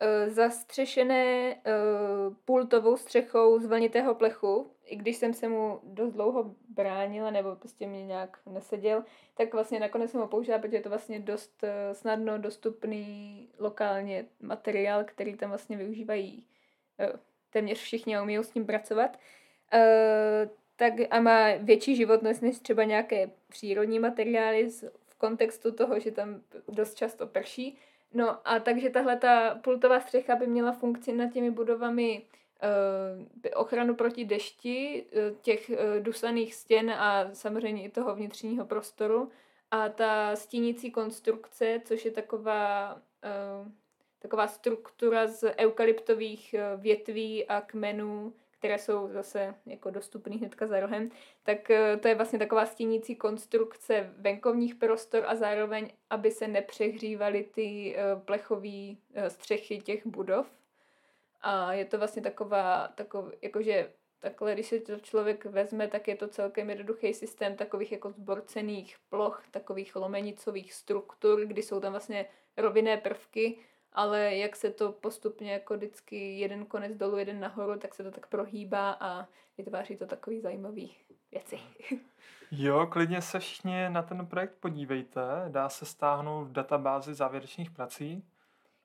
eh, 0.00 0.30
zastřešené 0.30 1.54
eh, 1.54 1.72
pultovou 2.44 2.96
střechou 2.96 3.58
z 3.58 3.66
vlnitého 3.66 4.14
plechu, 4.14 4.70
i 4.84 4.96
když 4.96 5.16
jsem 5.16 5.34
se 5.34 5.48
mu 5.48 5.80
dost 5.84 6.12
dlouho 6.12 6.54
bránila, 6.68 7.30
nebo 7.30 7.56
prostě 7.56 7.86
mě 7.86 8.06
nějak 8.06 8.38
neseděl, 8.46 9.04
tak 9.34 9.54
vlastně 9.54 9.80
nakonec 9.80 10.10
jsem 10.10 10.20
ho 10.20 10.28
použila, 10.28 10.58
protože 10.58 10.76
je 10.76 10.82
to 10.82 10.88
vlastně 10.88 11.20
dost 11.20 11.64
eh, 11.64 11.94
snadno 11.94 12.38
dostupný 12.38 13.48
lokálně 13.58 14.24
materiál, 14.40 15.04
který 15.04 15.36
tam 15.36 15.48
vlastně 15.48 15.76
využívají 15.76 16.46
téměř 17.50 17.78
všichni 17.78 18.16
a 18.16 18.22
umí 18.22 18.38
s 18.38 18.50
tím 18.50 18.66
pracovat. 18.66 19.18
Tak 20.76 20.92
a 21.10 21.20
má 21.20 21.56
větší 21.58 21.96
životnost 21.96 22.42
než 22.42 22.58
třeba 22.58 22.84
nějaké 22.84 23.30
přírodní 23.48 23.98
materiály 23.98 24.70
v 25.06 25.14
kontextu 25.18 25.72
toho, 25.72 26.00
že 26.00 26.10
tam 26.10 26.42
dost 26.68 26.94
často 26.94 27.26
prší 27.26 27.78
No 28.14 28.48
a 28.48 28.58
takže 28.60 28.90
tahle 28.90 29.16
ta 29.16 29.54
pultová 29.54 30.00
střecha 30.00 30.36
by 30.36 30.46
měla 30.46 30.72
funkci 30.72 31.12
nad 31.12 31.32
těmi 31.32 31.50
budovami 31.50 32.22
uh, 32.22 33.50
ochranu 33.54 33.94
proti 33.94 34.24
dešti, 34.24 35.04
uh, 35.12 35.36
těch 35.40 35.70
uh, 35.70 35.76
dusaných 36.02 36.54
stěn 36.54 36.90
a 36.90 37.34
samozřejmě 37.34 37.84
i 37.84 37.90
toho 37.90 38.14
vnitřního 38.14 38.66
prostoru. 38.66 39.30
A 39.70 39.88
ta 39.88 40.36
stínící 40.36 40.90
konstrukce, 40.90 41.80
což 41.84 42.04
je 42.04 42.10
taková, 42.10 42.98
taková 44.18 44.48
struktura 44.48 45.26
z 45.26 45.54
eukalyptových 45.58 46.54
větví 46.76 47.46
a 47.46 47.60
kmenů, 47.60 48.32
které 48.60 48.78
jsou 48.78 49.08
zase 49.08 49.54
jako 49.66 49.90
dostupné 49.90 50.36
hnedka 50.36 50.66
za 50.66 50.80
rohem, 50.80 51.10
tak 51.42 51.70
eh, 51.70 51.96
to 51.96 52.08
je 52.08 52.14
vlastně 52.14 52.38
taková 52.38 52.66
stínící 52.66 53.16
konstrukce 53.16 54.14
venkovních 54.16 54.74
prostor 54.74 55.24
a 55.26 55.34
zároveň, 55.34 55.90
aby 56.10 56.30
se 56.30 56.48
nepřehřívaly 56.48 57.44
ty 57.44 57.96
eh, 57.96 58.02
plechové 58.24 58.94
eh, 59.14 59.30
střechy 59.30 59.78
těch 59.78 60.06
budov. 60.06 60.46
A 61.42 61.72
je 61.72 61.84
to 61.84 61.98
vlastně 61.98 62.22
taková, 62.22 62.88
takový, 62.88 63.32
jakože 63.42 63.92
takhle, 64.18 64.54
když 64.54 64.66
se 64.66 64.80
to 64.80 65.00
člověk 65.00 65.44
vezme, 65.44 65.88
tak 65.88 66.08
je 66.08 66.16
to 66.16 66.28
celkem 66.28 66.70
jednoduchý 66.70 67.14
systém 67.14 67.56
takových 67.56 67.92
jako 67.92 68.10
zborcených 68.10 68.96
ploch, 69.08 69.44
takových 69.50 69.96
lomenicových 69.96 70.72
struktur, 70.72 71.46
kdy 71.46 71.62
jsou 71.62 71.80
tam 71.80 71.92
vlastně 71.92 72.26
rovinné 72.56 72.96
prvky 72.96 73.58
ale 73.92 74.36
jak 74.36 74.56
se 74.56 74.70
to 74.70 74.92
postupně 74.92 75.52
jako 75.52 75.76
vždycky 75.76 76.38
jeden 76.38 76.66
konec 76.66 76.96
dolů, 76.96 77.18
jeden 77.18 77.40
nahoru, 77.40 77.78
tak 77.78 77.94
se 77.94 78.02
to 78.02 78.10
tak 78.10 78.26
prohýbá 78.26 78.96
a 79.00 79.28
vytváří 79.58 79.96
to 79.96 80.06
takový 80.06 80.40
zajímavý 80.40 80.94
věci. 81.32 81.58
Jo, 82.52 82.86
klidně 82.86 83.22
se 83.22 83.38
všichni 83.38 83.90
na 83.90 84.02
ten 84.02 84.26
projekt 84.26 84.54
podívejte. 84.60 85.20
Dá 85.48 85.68
se 85.68 85.86
stáhnout 85.86 86.44
v 86.44 86.52
databázi 86.52 87.14
závěrečných 87.14 87.70
prací. 87.70 88.24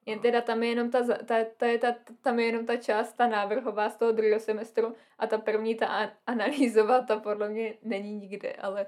Jen 0.05 0.19
teda 0.19 0.41
tam 0.41 0.63
je 0.63 0.69
jenom 0.69 0.91
ta, 0.91 0.99
ta, 1.25 1.35
ta, 1.57 1.67
ta, 1.81 1.95
tam 2.21 2.39
je 2.39 2.45
jenom 2.45 2.65
ta 2.65 2.77
část, 2.77 3.13
ta 3.13 3.27
návrhová 3.27 3.89
z 3.89 3.97
toho 3.97 4.11
druhého 4.11 4.39
semestru 4.39 4.95
a 5.19 5.27
ta 5.27 5.37
první, 5.37 5.75
ta 5.75 6.11
analýzová, 6.27 7.01
ta 7.01 7.19
podle 7.19 7.49
mě 7.49 7.73
není 7.83 8.15
nikde, 8.15 8.53
ale 8.53 8.85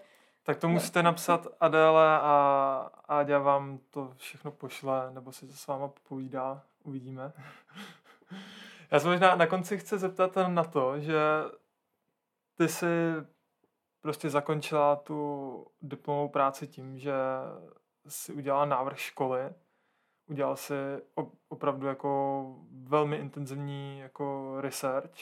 tak 0.47 0.57
to 0.57 0.69
musíte 0.69 1.03
napsat 1.03 1.47
Adele 1.60 2.19
a 2.21 2.91
Áďa 3.07 3.39
vám 3.39 3.79
to 3.89 4.13
všechno 4.17 4.51
pošle, 4.51 5.12
nebo 5.12 5.31
si 5.31 5.47
to 5.47 5.53
s 5.53 5.67
váma 5.67 5.89
povídá, 6.10 6.63
uvidíme. 6.83 7.33
Já 8.91 8.99
se 8.99 9.07
možná 9.07 9.36
na 9.36 9.47
konci 9.47 9.77
chci 9.77 9.97
zeptat 9.97 10.31
na 10.47 10.63
to, 10.63 10.99
že 10.99 11.19
ty 12.57 12.67
jsi 12.67 12.86
prostě 14.01 14.29
zakončila 14.29 14.95
tu 14.95 15.65
diplomovou 15.81 16.29
práci 16.29 16.67
tím, 16.67 16.99
že 16.99 17.13
si 18.07 18.33
udělala 18.33 18.65
návrh 18.65 18.99
školy, 18.99 19.53
udělal 20.27 20.55
si 20.55 20.73
opravdu 21.49 21.88
jako 21.88 22.45
velmi 22.71 23.17
intenzivní 23.17 23.99
jako 23.99 24.55
research 24.62 25.17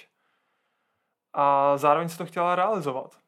a 1.33 1.77
zároveň 1.77 2.09
si 2.09 2.17
to 2.17 2.25
chtěla 2.25 2.55
realizovat. 2.55 3.24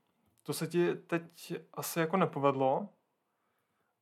To 0.48 0.54
se 0.54 0.68
ti 0.68 0.96
teď 0.96 1.54
asi 1.74 2.00
jako 2.00 2.18
nepovedlo, 2.18 2.90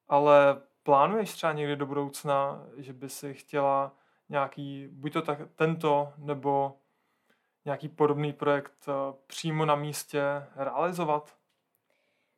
ale 0.08 0.62
plánuješ 0.84 1.34
třeba 1.34 1.54
někdy 1.54 1.76
do 1.76 1.86
budoucna, 1.86 2.68
že 2.78 2.94
by 2.94 3.10
si 3.10 3.34
chtěla 3.34 3.98
nějaký, 4.30 4.88
buď 4.92 5.14
to 5.14 5.22
tak, 5.22 5.40
tento, 5.56 6.14
nebo 6.18 6.80
nějaký 7.66 7.90
podobný 7.90 8.34
projekt 8.34 8.86
eh, 8.88 8.92
přímo 9.28 9.66
na 9.66 9.76
místě 9.76 10.22
realizovat? 10.56 11.38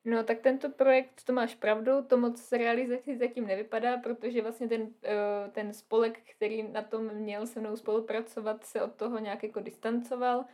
No 0.06 0.24
tak 0.24 0.40
tento 0.40 0.70
projekt, 0.70 1.24
to 1.24 1.34
máš 1.34 1.56
pravdu, 1.56 2.04
to 2.04 2.18
moc 2.18 2.52
realizaci 2.52 3.18
zatím 3.18 3.48
nevypadá, 3.48 3.98
protože 3.98 4.42
vlastně 4.42 4.68
ten, 4.68 4.94
eh, 5.04 5.50
ten 5.52 5.74
spolek, 5.74 6.20
který 6.36 6.64
na 6.64 6.82
tom 6.82 7.14
měl 7.14 7.48
se 7.48 7.60
mnou 7.60 7.76
spolupracovat, 7.76 8.64
se 8.64 8.82
od 8.82 8.96
toho 8.96 9.20
nějak 9.20 9.44
jako 9.44 9.60
distancoval 9.60 10.46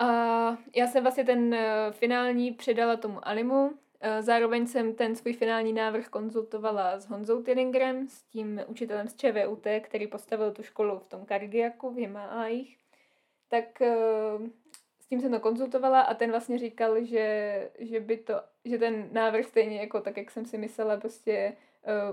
a 0.00 0.58
já 0.76 0.86
jsem 0.86 1.02
vlastně 1.02 1.24
ten 1.24 1.54
eh, 1.54 1.92
finální 1.92 2.52
předala 2.52 2.96
tomu 2.96 3.28
Alimu, 3.28 3.72
eh, 4.00 4.22
Zároveň 4.22 4.66
jsem 4.66 4.94
ten 4.94 5.16
svůj 5.16 5.32
finální 5.32 5.72
návrh 5.72 6.08
konzultovala 6.08 7.00
s 7.00 7.06
Honzou 7.06 7.42
Tillingrem, 7.42 8.08
s 8.08 8.22
tím 8.22 8.60
učitelem 8.66 9.08
z 9.08 9.16
ČVUT, 9.16 9.66
který 9.80 10.06
postavil 10.06 10.52
tu 10.52 10.62
školu 10.62 10.98
v 10.98 11.06
tom 11.06 11.24
Kargiaku 11.24 11.90
v 11.90 11.96
Himalájích. 11.96 12.78
Tak 13.48 13.82
eh, 13.82 13.94
s 15.00 15.06
tím 15.06 15.20
jsem 15.20 15.30
to 15.30 15.40
konzultovala 15.40 16.00
a 16.00 16.14
ten 16.14 16.30
vlastně 16.30 16.58
říkal, 16.58 17.04
že, 17.04 17.70
že, 17.78 18.00
by 18.00 18.16
to, 18.16 18.34
že 18.64 18.78
ten 18.78 19.08
návrh 19.12 19.46
stejně 19.46 19.80
jako 19.80 20.00
tak, 20.00 20.16
jak 20.16 20.30
jsem 20.30 20.46
si 20.46 20.58
myslela, 20.58 20.96
prostě 20.96 21.56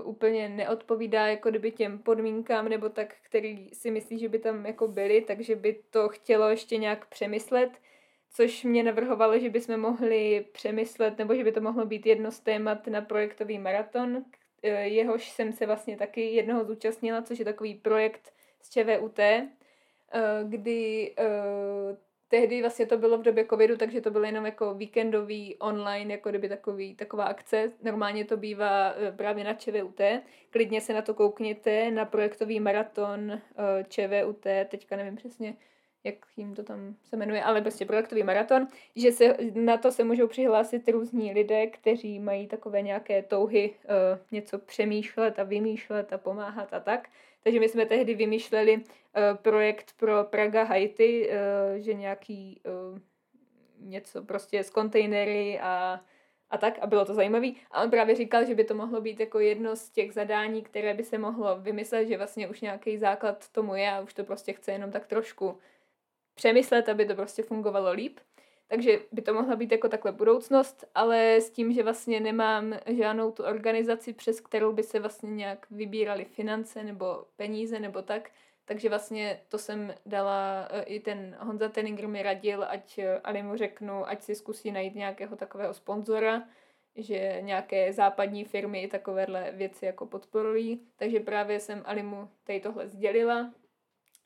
uh, 0.00 0.08
úplně 0.08 0.48
neodpovídá 0.48 1.26
jako 1.26 1.50
kdyby 1.50 1.70
těm 1.70 1.98
podmínkám 1.98 2.68
nebo 2.68 2.88
tak, 2.88 3.14
který 3.22 3.70
si 3.72 3.90
myslí, 3.90 4.18
že 4.18 4.28
by 4.28 4.38
tam 4.38 4.66
jako 4.66 4.88
byly, 4.88 5.20
takže 5.20 5.56
by 5.56 5.82
to 5.90 6.08
chtělo 6.08 6.48
ještě 6.48 6.76
nějak 6.76 7.06
přemyslet, 7.06 7.70
což 8.30 8.64
mě 8.64 8.82
navrhovalo, 8.82 9.38
že 9.38 9.50
bychom 9.50 9.80
mohli 9.80 10.46
přemyslet, 10.52 11.18
nebo 11.18 11.34
že 11.34 11.44
by 11.44 11.52
to 11.52 11.60
mohlo 11.60 11.86
být 11.86 12.06
jedno 12.06 12.30
z 12.30 12.40
témat 12.40 12.86
na 12.86 13.00
projektový 13.00 13.58
maraton, 13.58 14.24
eh, 14.62 14.88
jehož 14.88 15.28
jsem 15.28 15.52
se 15.52 15.66
vlastně 15.66 15.96
taky 15.96 16.20
jednoho 16.20 16.64
zúčastnila, 16.64 17.22
což 17.22 17.38
je 17.38 17.44
takový 17.44 17.74
projekt 17.74 18.32
z 18.62 18.70
ČVUT, 18.70 19.18
eh, 19.18 19.48
kdy 20.44 21.14
tehdy 22.28 22.60
vlastně 22.60 22.86
to 22.86 22.98
bylo 22.98 23.18
v 23.18 23.22
době 23.22 23.44
covidu, 23.44 23.76
takže 23.76 24.00
to 24.00 24.10
bylo 24.10 24.24
jenom 24.24 24.46
jako 24.46 24.74
víkendový 24.74 25.56
online, 25.56 26.14
jako 26.14 26.28
kdyby 26.28 26.48
takový, 26.48 26.94
taková 26.94 27.24
akce. 27.24 27.72
Normálně 27.82 28.24
to 28.24 28.36
bývá 28.36 28.94
e, 28.96 29.12
právě 29.12 29.44
na 29.44 29.54
ČVUT. 29.54 30.00
Klidně 30.50 30.80
se 30.80 30.94
na 30.94 31.02
to 31.02 31.14
koukněte, 31.14 31.90
na 31.90 32.04
projektový 32.04 32.60
maraton 32.60 33.30
e, 33.32 33.40
ČVUT, 33.88 34.46
teďka 34.68 34.96
nevím 34.96 35.16
přesně, 35.16 35.56
jak 36.04 36.14
jim 36.36 36.54
to 36.54 36.62
tam 36.62 36.94
se 37.04 37.16
jmenuje, 37.16 37.42
ale 37.42 37.60
prostě 37.60 37.84
projektový 37.86 38.22
maraton, 38.22 38.66
že 38.96 39.12
se, 39.12 39.36
na 39.54 39.76
to 39.76 39.92
se 39.92 40.04
můžou 40.04 40.26
přihlásit 40.28 40.88
různí 40.88 41.32
lidé, 41.32 41.66
kteří 41.66 42.20
mají 42.20 42.46
takové 42.46 42.82
nějaké 42.82 43.22
touhy 43.22 43.70
uh, 43.70 44.18
něco 44.32 44.58
přemýšlet 44.58 45.38
a 45.38 45.42
vymýšlet 45.42 46.12
a 46.12 46.18
pomáhat 46.18 46.74
a 46.74 46.80
tak. 46.80 47.08
Takže 47.48 47.60
my 47.60 47.68
jsme 47.68 47.86
tehdy 47.86 48.14
vymýšleli 48.14 48.76
uh, 48.76 48.82
projekt 49.42 49.92
pro 49.96 50.24
Praga 50.24 50.64
Haiti, 50.64 51.28
uh, 51.28 51.80
že 51.80 51.94
nějaký 51.94 52.60
uh, 52.92 52.98
něco 53.78 54.22
prostě 54.22 54.64
z 54.64 54.70
kontejnery 54.70 55.60
a, 55.60 56.00
a 56.50 56.58
tak 56.58 56.78
a 56.80 56.86
bylo 56.86 57.04
to 57.04 57.14
zajímavé. 57.14 57.48
A 57.70 57.82
on 57.82 57.90
právě 57.90 58.14
říkal, 58.14 58.44
že 58.44 58.54
by 58.54 58.64
to 58.64 58.74
mohlo 58.74 59.00
být 59.00 59.20
jako 59.20 59.40
jedno 59.40 59.76
z 59.76 59.90
těch 59.90 60.12
zadání, 60.12 60.62
které 60.62 60.94
by 60.94 61.04
se 61.04 61.18
mohlo 61.18 61.60
vymyslet, 61.60 62.06
že 62.08 62.16
vlastně 62.16 62.48
už 62.48 62.60
nějaký 62.60 62.98
základ 62.98 63.48
tomu 63.48 63.74
je 63.74 63.90
a 63.90 64.00
už 64.00 64.14
to 64.14 64.24
prostě 64.24 64.52
chce 64.52 64.72
jenom 64.72 64.90
tak 64.90 65.06
trošku 65.06 65.58
přemyslet, 66.34 66.88
aby 66.88 67.06
to 67.06 67.14
prostě 67.14 67.42
fungovalo 67.42 67.92
líp. 67.92 68.20
Takže 68.68 68.98
by 69.12 69.22
to 69.22 69.34
mohla 69.34 69.56
být 69.56 69.72
jako 69.72 69.88
takhle 69.88 70.12
budoucnost, 70.12 70.84
ale 70.94 71.36
s 71.36 71.50
tím, 71.50 71.72
že 71.72 71.82
vlastně 71.82 72.20
nemám 72.20 72.74
žádnou 72.86 73.30
tu 73.30 73.44
organizaci, 73.44 74.12
přes 74.12 74.40
kterou 74.40 74.72
by 74.72 74.82
se 74.82 75.00
vlastně 75.00 75.30
nějak 75.30 75.66
vybíraly 75.70 76.24
finance 76.24 76.84
nebo 76.84 77.24
peníze 77.36 77.80
nebo 77.80 78.02
tak, 78.02 78.30
takže 78.64 78.88
vlastně 78.88 79.40
to 79.48 79.58
jsem 79.58 79.94
dala, 80.06 80.68
eh, 80.70 80.82
i 80.82 81.00
ten 81.00 81.36
Honza 81.40 81.68
Teninger 81.68 82.08
mi 82.08 82.22
radil, 82.22 82.64
ať 82.68 82.98
eh, 82.98 83.20
Ali 83.24 83.42
mu 83.42 83.56
řeknu, 83.56 84.08
ať 84.08 84.22
si 84.22 84.34
zkusí 84.34 84.72
najít 84.72 84.94
nějakého 84.94 85.36
takového 85.36 85.74
sponzora, 85.74 86.42
že 86.96 87.38
nějaké 87.40 87.92
západní 87.92 88.44
firmy 88.44 88.82
i 88.82 88.88
takovéhle 88.88 89.52
věci 89.52 89.86
jako 89.86 90.06
podporují. 90.06 90.80
Takže 90.96 91.20
právě 91.20 91.60
jsem 91.60 91.82
Alimu 91.86 92.30
tady 92.44 92.60
tohle 92.60 92.88
sdělila. 92.88 93.52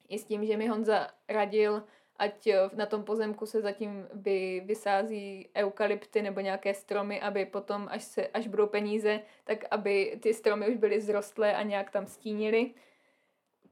I 0.09 0.19
s 0.19 0.25
tím, 0.25 0.47
že 0.47 0.57
mi 0.57 0.67
Honza 0.67 1.09
radil, 1.29 1.83
ať 2.17 2.47
eh, 2.47 2.71
na 2.75 2.87
tom 2.87 3.05
pozemku 3.05 3.47
se 3.47 3.61
zatím 3.61 4.09
vy, 4.13 4.63
vysází 4.65 5.49
eukalypty 5.57 6.23
nebo 6.23 6.41
nějaké 6.41 6.75
stromy, 6.75 7.21
aby 7.21 7.47
potom, 7.47 7.89
až, 7.91 8.03
se, 8.03 8.27
až 8.27 8.49
budou 8.49 8.67
peníze, 8.67 9.21
tak 9.45 9.65
aby 9.71 10.19
ty 10.23 10.35
stromy 10.35 10.69
už 10.69 10.77
byly 10.77 11.01
zrostlé 11.01 11.55
a 11.55 11.63
nějak 11.63 11.91
tam 11.91 12.07
stínily. 12.07 12.71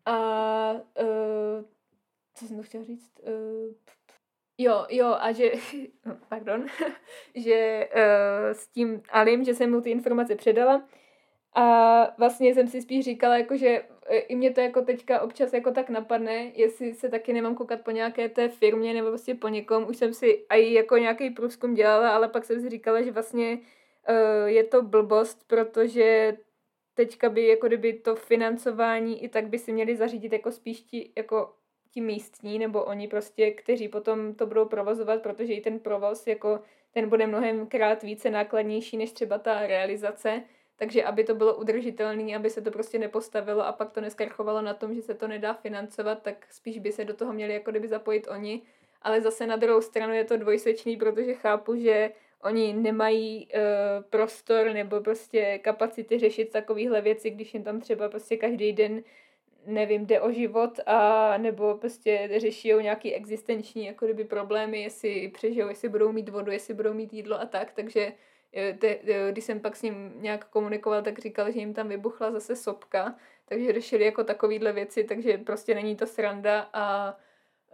A 0.07 0.72
uh, 0.72 1.64
co 2.35 2.46
jsem 2.46 2.57
to 2.57 2.62
chtěla 2.62 2.85
říct? 2.85 3.20
Uh, 3.22 3.74
jo, 4.59 4.87
jo, 4.90 5.16
a 5.20 5.33
že, 5.33 5.50
pardon, 6.29 6.66
že 7.35 7.88
uh, 7.94 8.50
s 8.50 8.68
tím 8.68 9.02
Alim, 9.10 9.44
že 9.44 9.54
jsem 9.54 9.71
mu 9.71 9.81
ty 9.81 9.90
informace 9.90 10.37
předala, 10.37 10.88
a 11.55 12.15
vlastně 12.19 12.55
jsem 12.55 12.69
si 12.69 12.83
spíš 12.83 13.05
říkala, 13.05 13.38
jako, 13.38 13.57
že 13.57 13.83
e, 14.07 14.19
i 14.19 14.37
mě 14.37 14.51
to 14.51 14.61
jako 14.61 14.83
teďka 14.83 15.21
občas 15.21 15.53
jako 15.53 15.71
tak 15.71 15.90
napadne, 15.90 16.53
jestli 16.55 16.94
se 16.94 17.09
taky 17.09 17.33
nemám 17.33 17.55
koukat 17.55 17.81
po 17.81 17.90
nějaké 17.90 18.29
té 18.29 18.48
firmě 18.48 18.94
nebo 18.94 19.09
prostě 19.09 19.35
po 19.35 19.48
někom. 19.48 19.87
Už 19.88 19.96
jsem 19.96 20.15
si 20.15 20.46
i 20.51 20.73
jako 20.73 20.96
nějaký 20.96 21.31
průzkum 21.31 21.75
dělala, 21.75 22.11
ale 22.11 22.29
pak 22.29 22.44
jsem 22.44 22.61
si 22.61 22.69
říkala, 22.69 23.03
že 23.03 23.13
vlastně 23.13 23.59
uh, 24.09 24.48
je 24.48 24.65
to 24.65 24.83
blbost, 24.83 25.44
protože 25.46 26.37
teďka 26.94 27.29
by 27.29 27.46
jako 27.46 27.67
kdyby 27.67 27.92
to 27.92 28.17
financování 28.17 29.25
i 29.25 29.29
tak 29.29 29.48
by 29.48 29.59
si 29.59 29.73
měli 29.73 29.96
zařídit 29.96 30.33
jako 30.33 30.53
spíš 30.53 30.81
ti, 30.81 31.13
jako 31.17 31.55
ti 31.90 32.01
místní 32.01 32.59
nebo 32.59 32.85
oni 32.85 33.09
prostě, 33.09 33.51
kteří 33.51 33.88
potom 33.88 34.35
to 34.35 34.46
budou 34.46 34.65
provozovat, 34.65 35.23
protože 35.23 35.53
i 35.55 35.61
ten 35.61 35.79
provoz 35.79 36.27
jako 36.27 36.61
ten 36.94 37.09
bude 37.09 37.27
mnohem 37.27 37.67
krát 37.67 38.03
více 38.03 38.31
nákladnější 38.31 38.96
než 38.96 39.13
třeba 39.13 39.38
ta 39.38 39.67
realizace 39.67 40.42
takže 40.81 41.04
aby 41.04 41.24
to 41.24 41.35
bylo 41.35 41.56
udržitelné, 41.56 42.37
aby 42.37 42.50
se 42.50 42.60
to 42.60 42.70
prostě 42.70 42.98
nepostavilo 42.98 43.66
a 43.66 43.72
pak 43.72 43.92
to 43.92 44.00
neskarchovalo 44.00 44.62
na 44.62 44.74
tom, 44.74 44.94
že 44.94 45.02
se 45.02 45.14
to 45.14 45.28
nedá 45.28 45.54
financovat, 45.54 46.22
tak 46.22 46.46
spíš 46.50 46.78
by 46.78 46.92
se 46.92 47.04
do 47.04 47.14
toho 47.14 47.33
měli 47.33 47.54
jako 47.54 47.70
kdyby 47.70 47.88
zapojit 47.88 48.28
oni. 48.31 48.62
Ale 49.02 49.20
zase 49.20 49.46
na 49.46 49.56
druhou 49.56 49.81
stranu 49.81 50.12
je 50.14 50.24
to 50.24 50.37
dvojsečný, 50.37 50.96
protože 50.96 51.35
chápu, 51.35 51.76
že 51.76 52.10
oni 52.42 52.72
nemají 52.72 53.48
uh, 53.54 53.60
prostor 54.10 54.72
nebo 54.72 55.00
prostě 55.00 55.58
kapacity 55.58 56.18
řešit 56.18 56.50
takovéhle 56.50 57.00
věci, 57.00 57.31
když 57.31 57.54
jim 57.54 57.64
tam 57.64 57.81
třeba 57.81 58.08
prostě 58.08 58.37
každý 58.37 58.72
den 58.72 59.02
nevím, 59.66 60.06
jde 60.06 60.20
o 60.20 60.33
život 60.33 60.81
a 60.87 61.35
nebo 61.38 61.74
prostě 61.74 62.31
řeší 62.37 62.72
nějaký 62.81 63.14
existenční 63.14 63.87
jako 63.87 64.04
kdyby 64.04 64.24
problémy, 64.24 64.83
jestli 64.83 65.28
přežijou, 65.28 65.68
jestli 65.68 65.88
budou 65.88 66.12
mít 66.12 66.28
vodu, 66.28 66.52
jestli 66.52 66.74
budou 66.74 66.94
mít 66.94 67.12
jídlo 67.12 67.40
a 67.40 67.46
tak, 67.46 67.72
takže 67.72 68.12
te, 68.79 68.98
když 69.31 69.44
jsem 69.44 69.61
pak 69.61 69.77
s 69.77 69.83
ním 69.83 70.13
nějak 70.23 70.44
komunikoval, 70.48 71.03
tak 71.03 71.19
říkal, 71.19 71.53
že 71.53 71.59
jim 71.59 71.75
tam 71.75 71.88
vybuchla 71.88 72.31
zase 72.31 72.57
sopka, 72.57 73.15
takže 73.44 73.73
řešili 73.73 74.05
jako 74.05 74.25
takovýhle 74.25 74.73
věci, 74.73 75.05
takže 75.05 75.38
prostě 75.38 75.75
není 75.75 75.96
to 75.96 76.07
sranda 76.07 76.69
a 76.73 77.15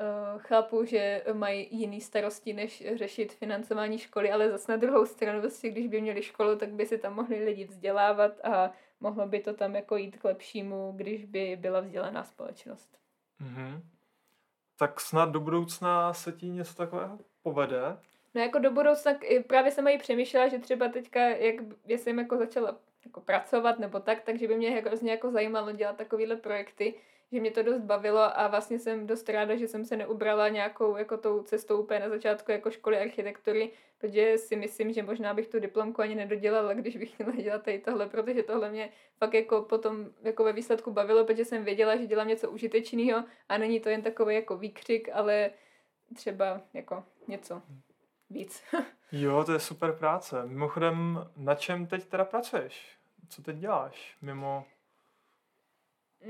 uh, 0.01 0.41
chápu, 0.41 0.85
že 0.85 1.25
mají 1.33 1.69
jiný 1.71 2.01
starosti, 2.01 2.53
než 2.53 2.85
řešit 2.95 3.33
financování 3.33 3.99
školy, 3.99 4.33
ale 4.33 4.51
zase 4.51 4.73
na 4.73 4.77
druhou 4.77 5.07
stranu, 5.07 5.41
vlastně, 5.41 5.71
když 5.71 5.87
by 5.87 6.01
měli 6.01 6.23
školu, 6.23 6.57
tak 6.57 6.69
by 6.69 6.87
si 6.87 6.99
tam 6.99 7.15
mohli 7.15 7.45
lidi 7.45 7.65
vzdělávat 7.65 8.45
a 8.45 8.71
mohlo 9.01 9.27
by 9.27 9.41
to 9.41 9.55
tam 9.55 9.75
jako 9.75 9.97
jít 9.97 10.17
k 10.17 10.25
lepšímu, 10.25 10.93
když 10.97 11.25
by 11.25 11.57
byla 11.61 11.81
vzdělaná 11.81 12.25
společnost. 12.25 12.99
Mm-hmm. 13.43 13.83
Tak 14.79 15.01
snad 15.01 15.31
do 15.31 15.41
budoucna 15.41 16.13
se 16.13 16.33
ti 16.33 16.47
něco 16.47 16.75
takového 16.75 17.19
povede? 17.43 17.97
No 18.37 18.43
jako 18.43 18.59
do 18.59 18.71
budoucna, 18.71 19.13
právě 19.47 19.73
jsem 19.73 19.89
i 19.89 19.99
přemýšlela, 19.99 20.49
že 20.49 20.59
třeba 20.59 20.89
teďka, 20.89 21.21
jak 21.21 21.57
jsem 21.89 22.19
jako 22.19 22.37
začala 22.37 22.79
jako 23.05 23.21
pracovat 23.21 23.79
nebo 23.79 24.01
tak, 24.01 24.21
takže 24.21 24.49
by 24.49 24.57
mě 24.57 24.71
hrozně 24.71 25.11
jako 25.11 25.31
zajímalo 25.31 25.73
dělat 25.73 25.97
takovéhle 25.97 26.37
projekty, 26.37 26.95
že 27.33 27.41
mě 27.41 27.51
to 27.51 27.63
dost 27.63 27.81
bavilo 27.81 28.39
a 28.41 28.49
vlastně 28.49 28.79
jsem 28.79 29.07
dost 29.07 29.29
ráda, 29.29 29.57
že 29.57 29.69
jsem 29.69 29.85
se 29.85 29.97
neubrala 29.97 30.49
nějakou 30.49 30.97
jako 30.97 31.17
tou 31.17 31.43
cestou 31.43 31.83
úplně 31.83 32.01
na 32.01 32.09
začátku 32.09 32.53
jako 32.53 32.71
školy 32.71 32.99
architektury, 32.99 33.71
protože 33.99 34.39
si 34.39 34.57
myslím, 34.57 34.93
že 34.93 35.03
možná 35.03 35.35
bych 35.35 35.49
tu 35.49 35.61
diplomku 35.61 36.03
ani 36.03 36.15
nedodělala, 36.15 36.75
když 36.75 36.97
bych 36.97 37.19
měla 37.19 37.37
dělat 37.37 37.63
tady 37.63 37.79
tohle, 37.79 38.09
protože 38.09 38.43
tohle 38.43 38.71
mě 38.71 38.91
fakt 39.19 39.35
jako 39.35 39.63
potom 39.63 40.07
jako 40.23 40.45
ve 40.45 40.53
výsledku 40.53 40.91
bavilo, 40.91 41.25
protože 41.25 41.45
jsem 41.45 41.65
věděla, 41.65 41.97
že 41.97 42.07
dělám 42.07 42.29
něco 42.29 42.51
užitečného 42.51 43.25
a 43.49 43.59
není 43.59 43.81
to 43.81 43.89
jen 43.89 44.03
takový 44.03 44.35
jako 44.35 44.57
výkřik, 44.57 45.09
ale 45.13 45.51
třeba 46.15 46.61
jako 46.75 47.05
něco 47.29 47.63
víc. 48.31 48.63
jo, 49.13 49.45
to 49.45 49.53
je 49.53 49.61
super 49.61 49.93
práce. 49.93 50.47
Mimochodem, 50.47 51.27
na 51.37 51.55
čem 51.55 51.87
teď 51.87 52.05
teda 52.05 52.25
pracuješ? 52.25 52.97
Co 53.29 53.43
teď 53.43 53.57
děláš 53.57 54.17
mimo 54.23 54.65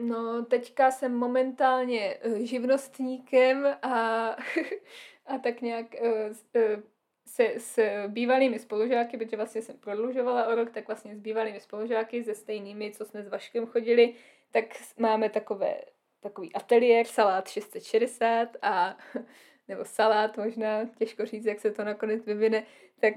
No, 0.03 0.45
teďka 0.45 0.91
jsem 0.91 1.15
momentálně 1.15 2.17
eh, 2.21 2.47
živnostníkem 2.47 3.67
a, 3.83 4.29
a 5.27 5.39
tak 5.43 5.61
nějak 5.61 5.95
eh, 5.95 6.31
eh, 6.55 6.83
se 7.27 7.55
s 7.57 7.79
bývalými 8.09 8.59
spolužáky, 8.59 9.17
protože 9.17 9.37
vlastně 9.37 9.63
jsem 9.63 9.79
prodlužovala 9.79 10.47
o 10.47 10.55
rok, 10.55 10.71
tak 10.71 10.87
vlastně 10.87 11.17
s 11.17 11.19
bývalými 11.19 11.61
spolužáky, 11.61 12.25
se 12.25 12.35
stejnými, 12.35 12.91
co 12.91 13.05
jsme 13.05 13.23
s 13.23 13.29
Vaškem 13.29 13.67
chodili, 13.67 14.15
tak 14.51 14.65
máme 14.99 15.31
takové, 15.31 15.77
takový 16.21 16.53
ateliér, 16.53 17.07
salát 17.07 17.49
660 17.49 18.49
a 18.63 18.97
nebo 19.69 19.85
salát 19.85 20.37
možná, 20.37 20.85
těžko 20.85 21.27
říct, 21.27 21.45
jak 21.45 21.61
se 21.61 21.71
to 21.71 21.85
nakonec 21.85 22.25
vyvine, 22.25 22.67
tak 23.01 23.14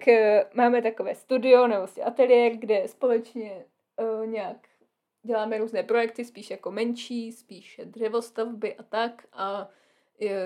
máme 0.53 0.81
takové 0.81 1.15
studio 1.15 1.67
nebo 1.67 1.79
vlastně 1.79 2.03
ateliér, 2.03 2.51
kde 2.57 2.87
společně 2.87 3.65
uh, 3.97 4.27
nějak 4.27 4.57
děláme 5.23 5.57
různé 5.57 5.83
projekty, 5.83 6.25
spíš 6.25 6.49
jako 6.49 6.71
menší, 6.71 7.31
spíš 7.31 7.81
dřevostavby 7.83 8.75
a 8.75 8.83
tak 8.83 9.25
a 9.33 9.69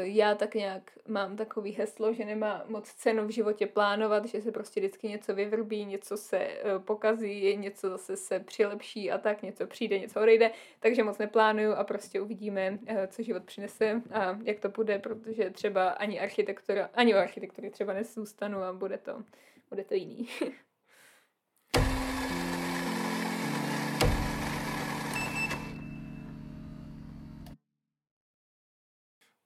já 0.03 0.35
tak 0.35 0.55
nějak 0.55 0.91
mám 1.07 1.35
takový 1.35 1.71
heslo, 1.71 2.13
že 2.13 2.25
nemá 2.25 2.63
moc 2.67 2.93
cenu 2.93 3.27
v 3.27 3.29
životě 3.29 3.67
plánovat, 3.67 4.25
že 4.25 4.41
se 4.41 4.51
prostě 4.51 4.79
vždycky 4.79 5.07
něco 5.09 5.35
vyvrbí, 5.35 5.85
něco 5.85 6.17
se 6.17 6.37
e, 6.37 6.79
pokazí, 6.79 7.57
něco 7.57 7.89
zase 7.89 8.17
se 8.17 8.39
přilepší 8.39 9.11
a 9.11 9.17
tak, 9.17 9.41
něco 9.41 9.67
přijde, 9.67 9.99
něco 9.99 10.21
odejde, 10.21 10.51
takže 10.79 11.03
moc 11.03 11.17
neplánuju 11.17 11.71
a 11.71 11.83
prostě 11.83 12.21
uvidíme, 12.21 12.79
e, 12.85 13.07
co 13.07 13.23
život 13.23 13.43
přinese 13.43 14.01
a 14.11 14.39
jak 14.43 14.59
to 14.59 14.69
bude, 14.69 14.99
protože 14.99 15.49
třeba 15.49 15.89
ani 15.89 16.19
architektura, 16.19 16.89
ani 16.93 17.15
o 17.15 17.17
architektury 17.17 17.69
třeba 17.69 17.93
nezůstanu 17.93 18.59
a 18.59 18.73
bude 18.73 18.97
to, 18.97 19.23
bude 19.69 19.83
to 19.83 19.93
jiný. 19.93 20.27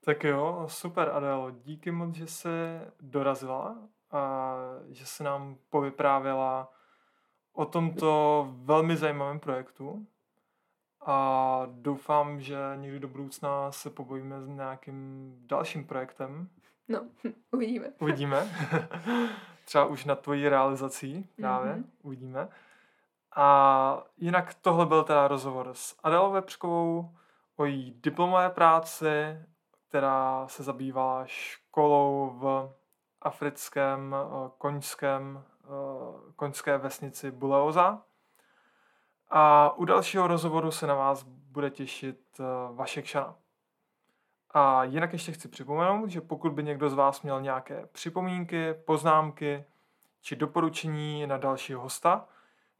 Tak 0.08 0.24
jo, 0.24 0.66
super 0.68 1.10
Adélo, 1.14 1.52
díky 1.52 1.92
moc, 1.92 2.16
že 2.16 2.28
jsi 2.28 2.50
dorazila 3.02 3.78
a 4.12 4.56
že 4.90 5.06
se 5.06 5.24
nám 5.24 5.58
povyprávěla 5.70 6.74
o 7.54 7.66
tomto 7.66 8.48
velmi 8.58 8.98
zajímavém 8.98 9.40
projektu 9.40 10.08
a 11.06 11.62
doufám, 11.72 12.42
že 12.42 12.58
někdy 12.76 13.00
do 13.00 13.08
budoucna 13.08 13.72
se 13.72 13.90
pobojíme 13.90 14.42
s 14.42 14.48
nějakým 14.48 15.34
dalším 15.46 15.88
projektem. 15.88 16.50
No, 16.88 17.02
uvidíme. 17.52 17.88
Uvidíme. 18.00 18.48
Třeba 19.66 19.86
už 19.86 20.06
na 20.06 20.16
tvojí 20.16 20.50
realizací 20.50 21.30
právě. 21.36 21.74
Mm-hmm. 21.74 21.86
Uvidíme. 22.02 22.48
A 23.36 24.04
jinak 24.18 24.54
tohle 24.54 24.86
byl 24.86 25.04
teda 25.04 25.28
rozhovor 25.28 25.70
s 25.74 25.96
Adélou 26.04 26.32
Vepřkovou 26.32 27.16
o 27.56 27.66
její 27.66 28.00
diplomové 28.04 28.50
práci, 28.50 29.38
která 29.88 30.48
se 30.48 30.64
zabývala 30.64 31.24
školou 31.26 32.32
v 32.40 32.74
africkém 33.22 34.16
eh, 34.16 34.52
koňském, 34.58 35.44
eh, 35.64 35.68
koňské 36.36 36.78
vesnici 36.78 37.32
Buleoza. 37.32 38.02
A 39.30 39.72
u 39.78 39.86
dalšího 39.86 40.28
rozhovoru 40.28 40.72
se 40.72 40.88
na 40.88 40.96
vás 40.96 41.24
bude 41.24 41.70
těšit 41.70 42.20
eh, 42.40 42.44
Vašek 42.74 43.06
Šana. 43.06 43.36
A 44.52 44.84
jinak 44.84 45.14
ještě 45.14 45.32
chci 45.32 45.48
připomenout, 45.48 46.10
že 46.10 46.22
pokud 46.22 46.54
by 46.54 46.64
někdo 46.64 46.90
z 46.90 46.94
vás 46.94 47.22
měl 47.22 47.42
nějaké 47.42 47.86
připomínky, 47.92 48.74
poznámky 48.74 49.66
či 50.22 50.36
doporučení 50.36 51.28
na 51.28 51.38
dalšího 51.38 51.82
hosta, 51.82 52.26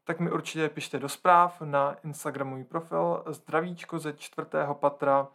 tak 0.04 0.20
mi 0.20 0.30
určitě 0.30 0.68
pište 0.68 0.98
do 0.98 1.08
zpráv 1.08 1.60
na 1.60 1.96
Instagramový 2.04 2.64
profil 2.64 3.24
zdravíčko 3.26 3.98
ze 3.98 4.12
čtvrtého 4.12 4.74
patra 4.74 5.28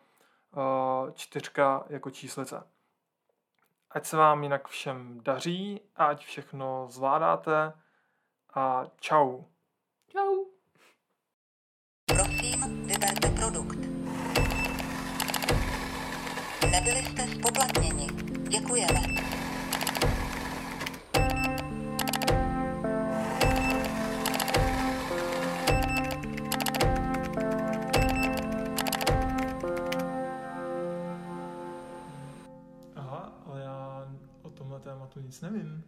čtyřka 1.13 1.85
jako 1.89 2.09
číslice. 2.11 2.63
Ať 3.91 4.05
se 4.05 4.17
vám 4.17 4.43
jinak 4.43 4.67
všem 4.67 5.21
daří, 5.23 5.81
ať 5.95 6.25
všechno 6.25 6.87
zvládáte 6.89 7.73
a 8.53 8.83
čau. 8.99 9.41
Čau. 10.07 10.45
Prosím, 12.05 12.87
vyberte 12.87 13.29
produkt. 13.29 13.77
Nebyli 16.71 17.05
jste 17.05 17.27
spoplatněni. 17.27 18.07
Děkujeme. 18.49 19.22
to 35.13 35.21
nic 35.21 35.41
nevím. 35.41 35.83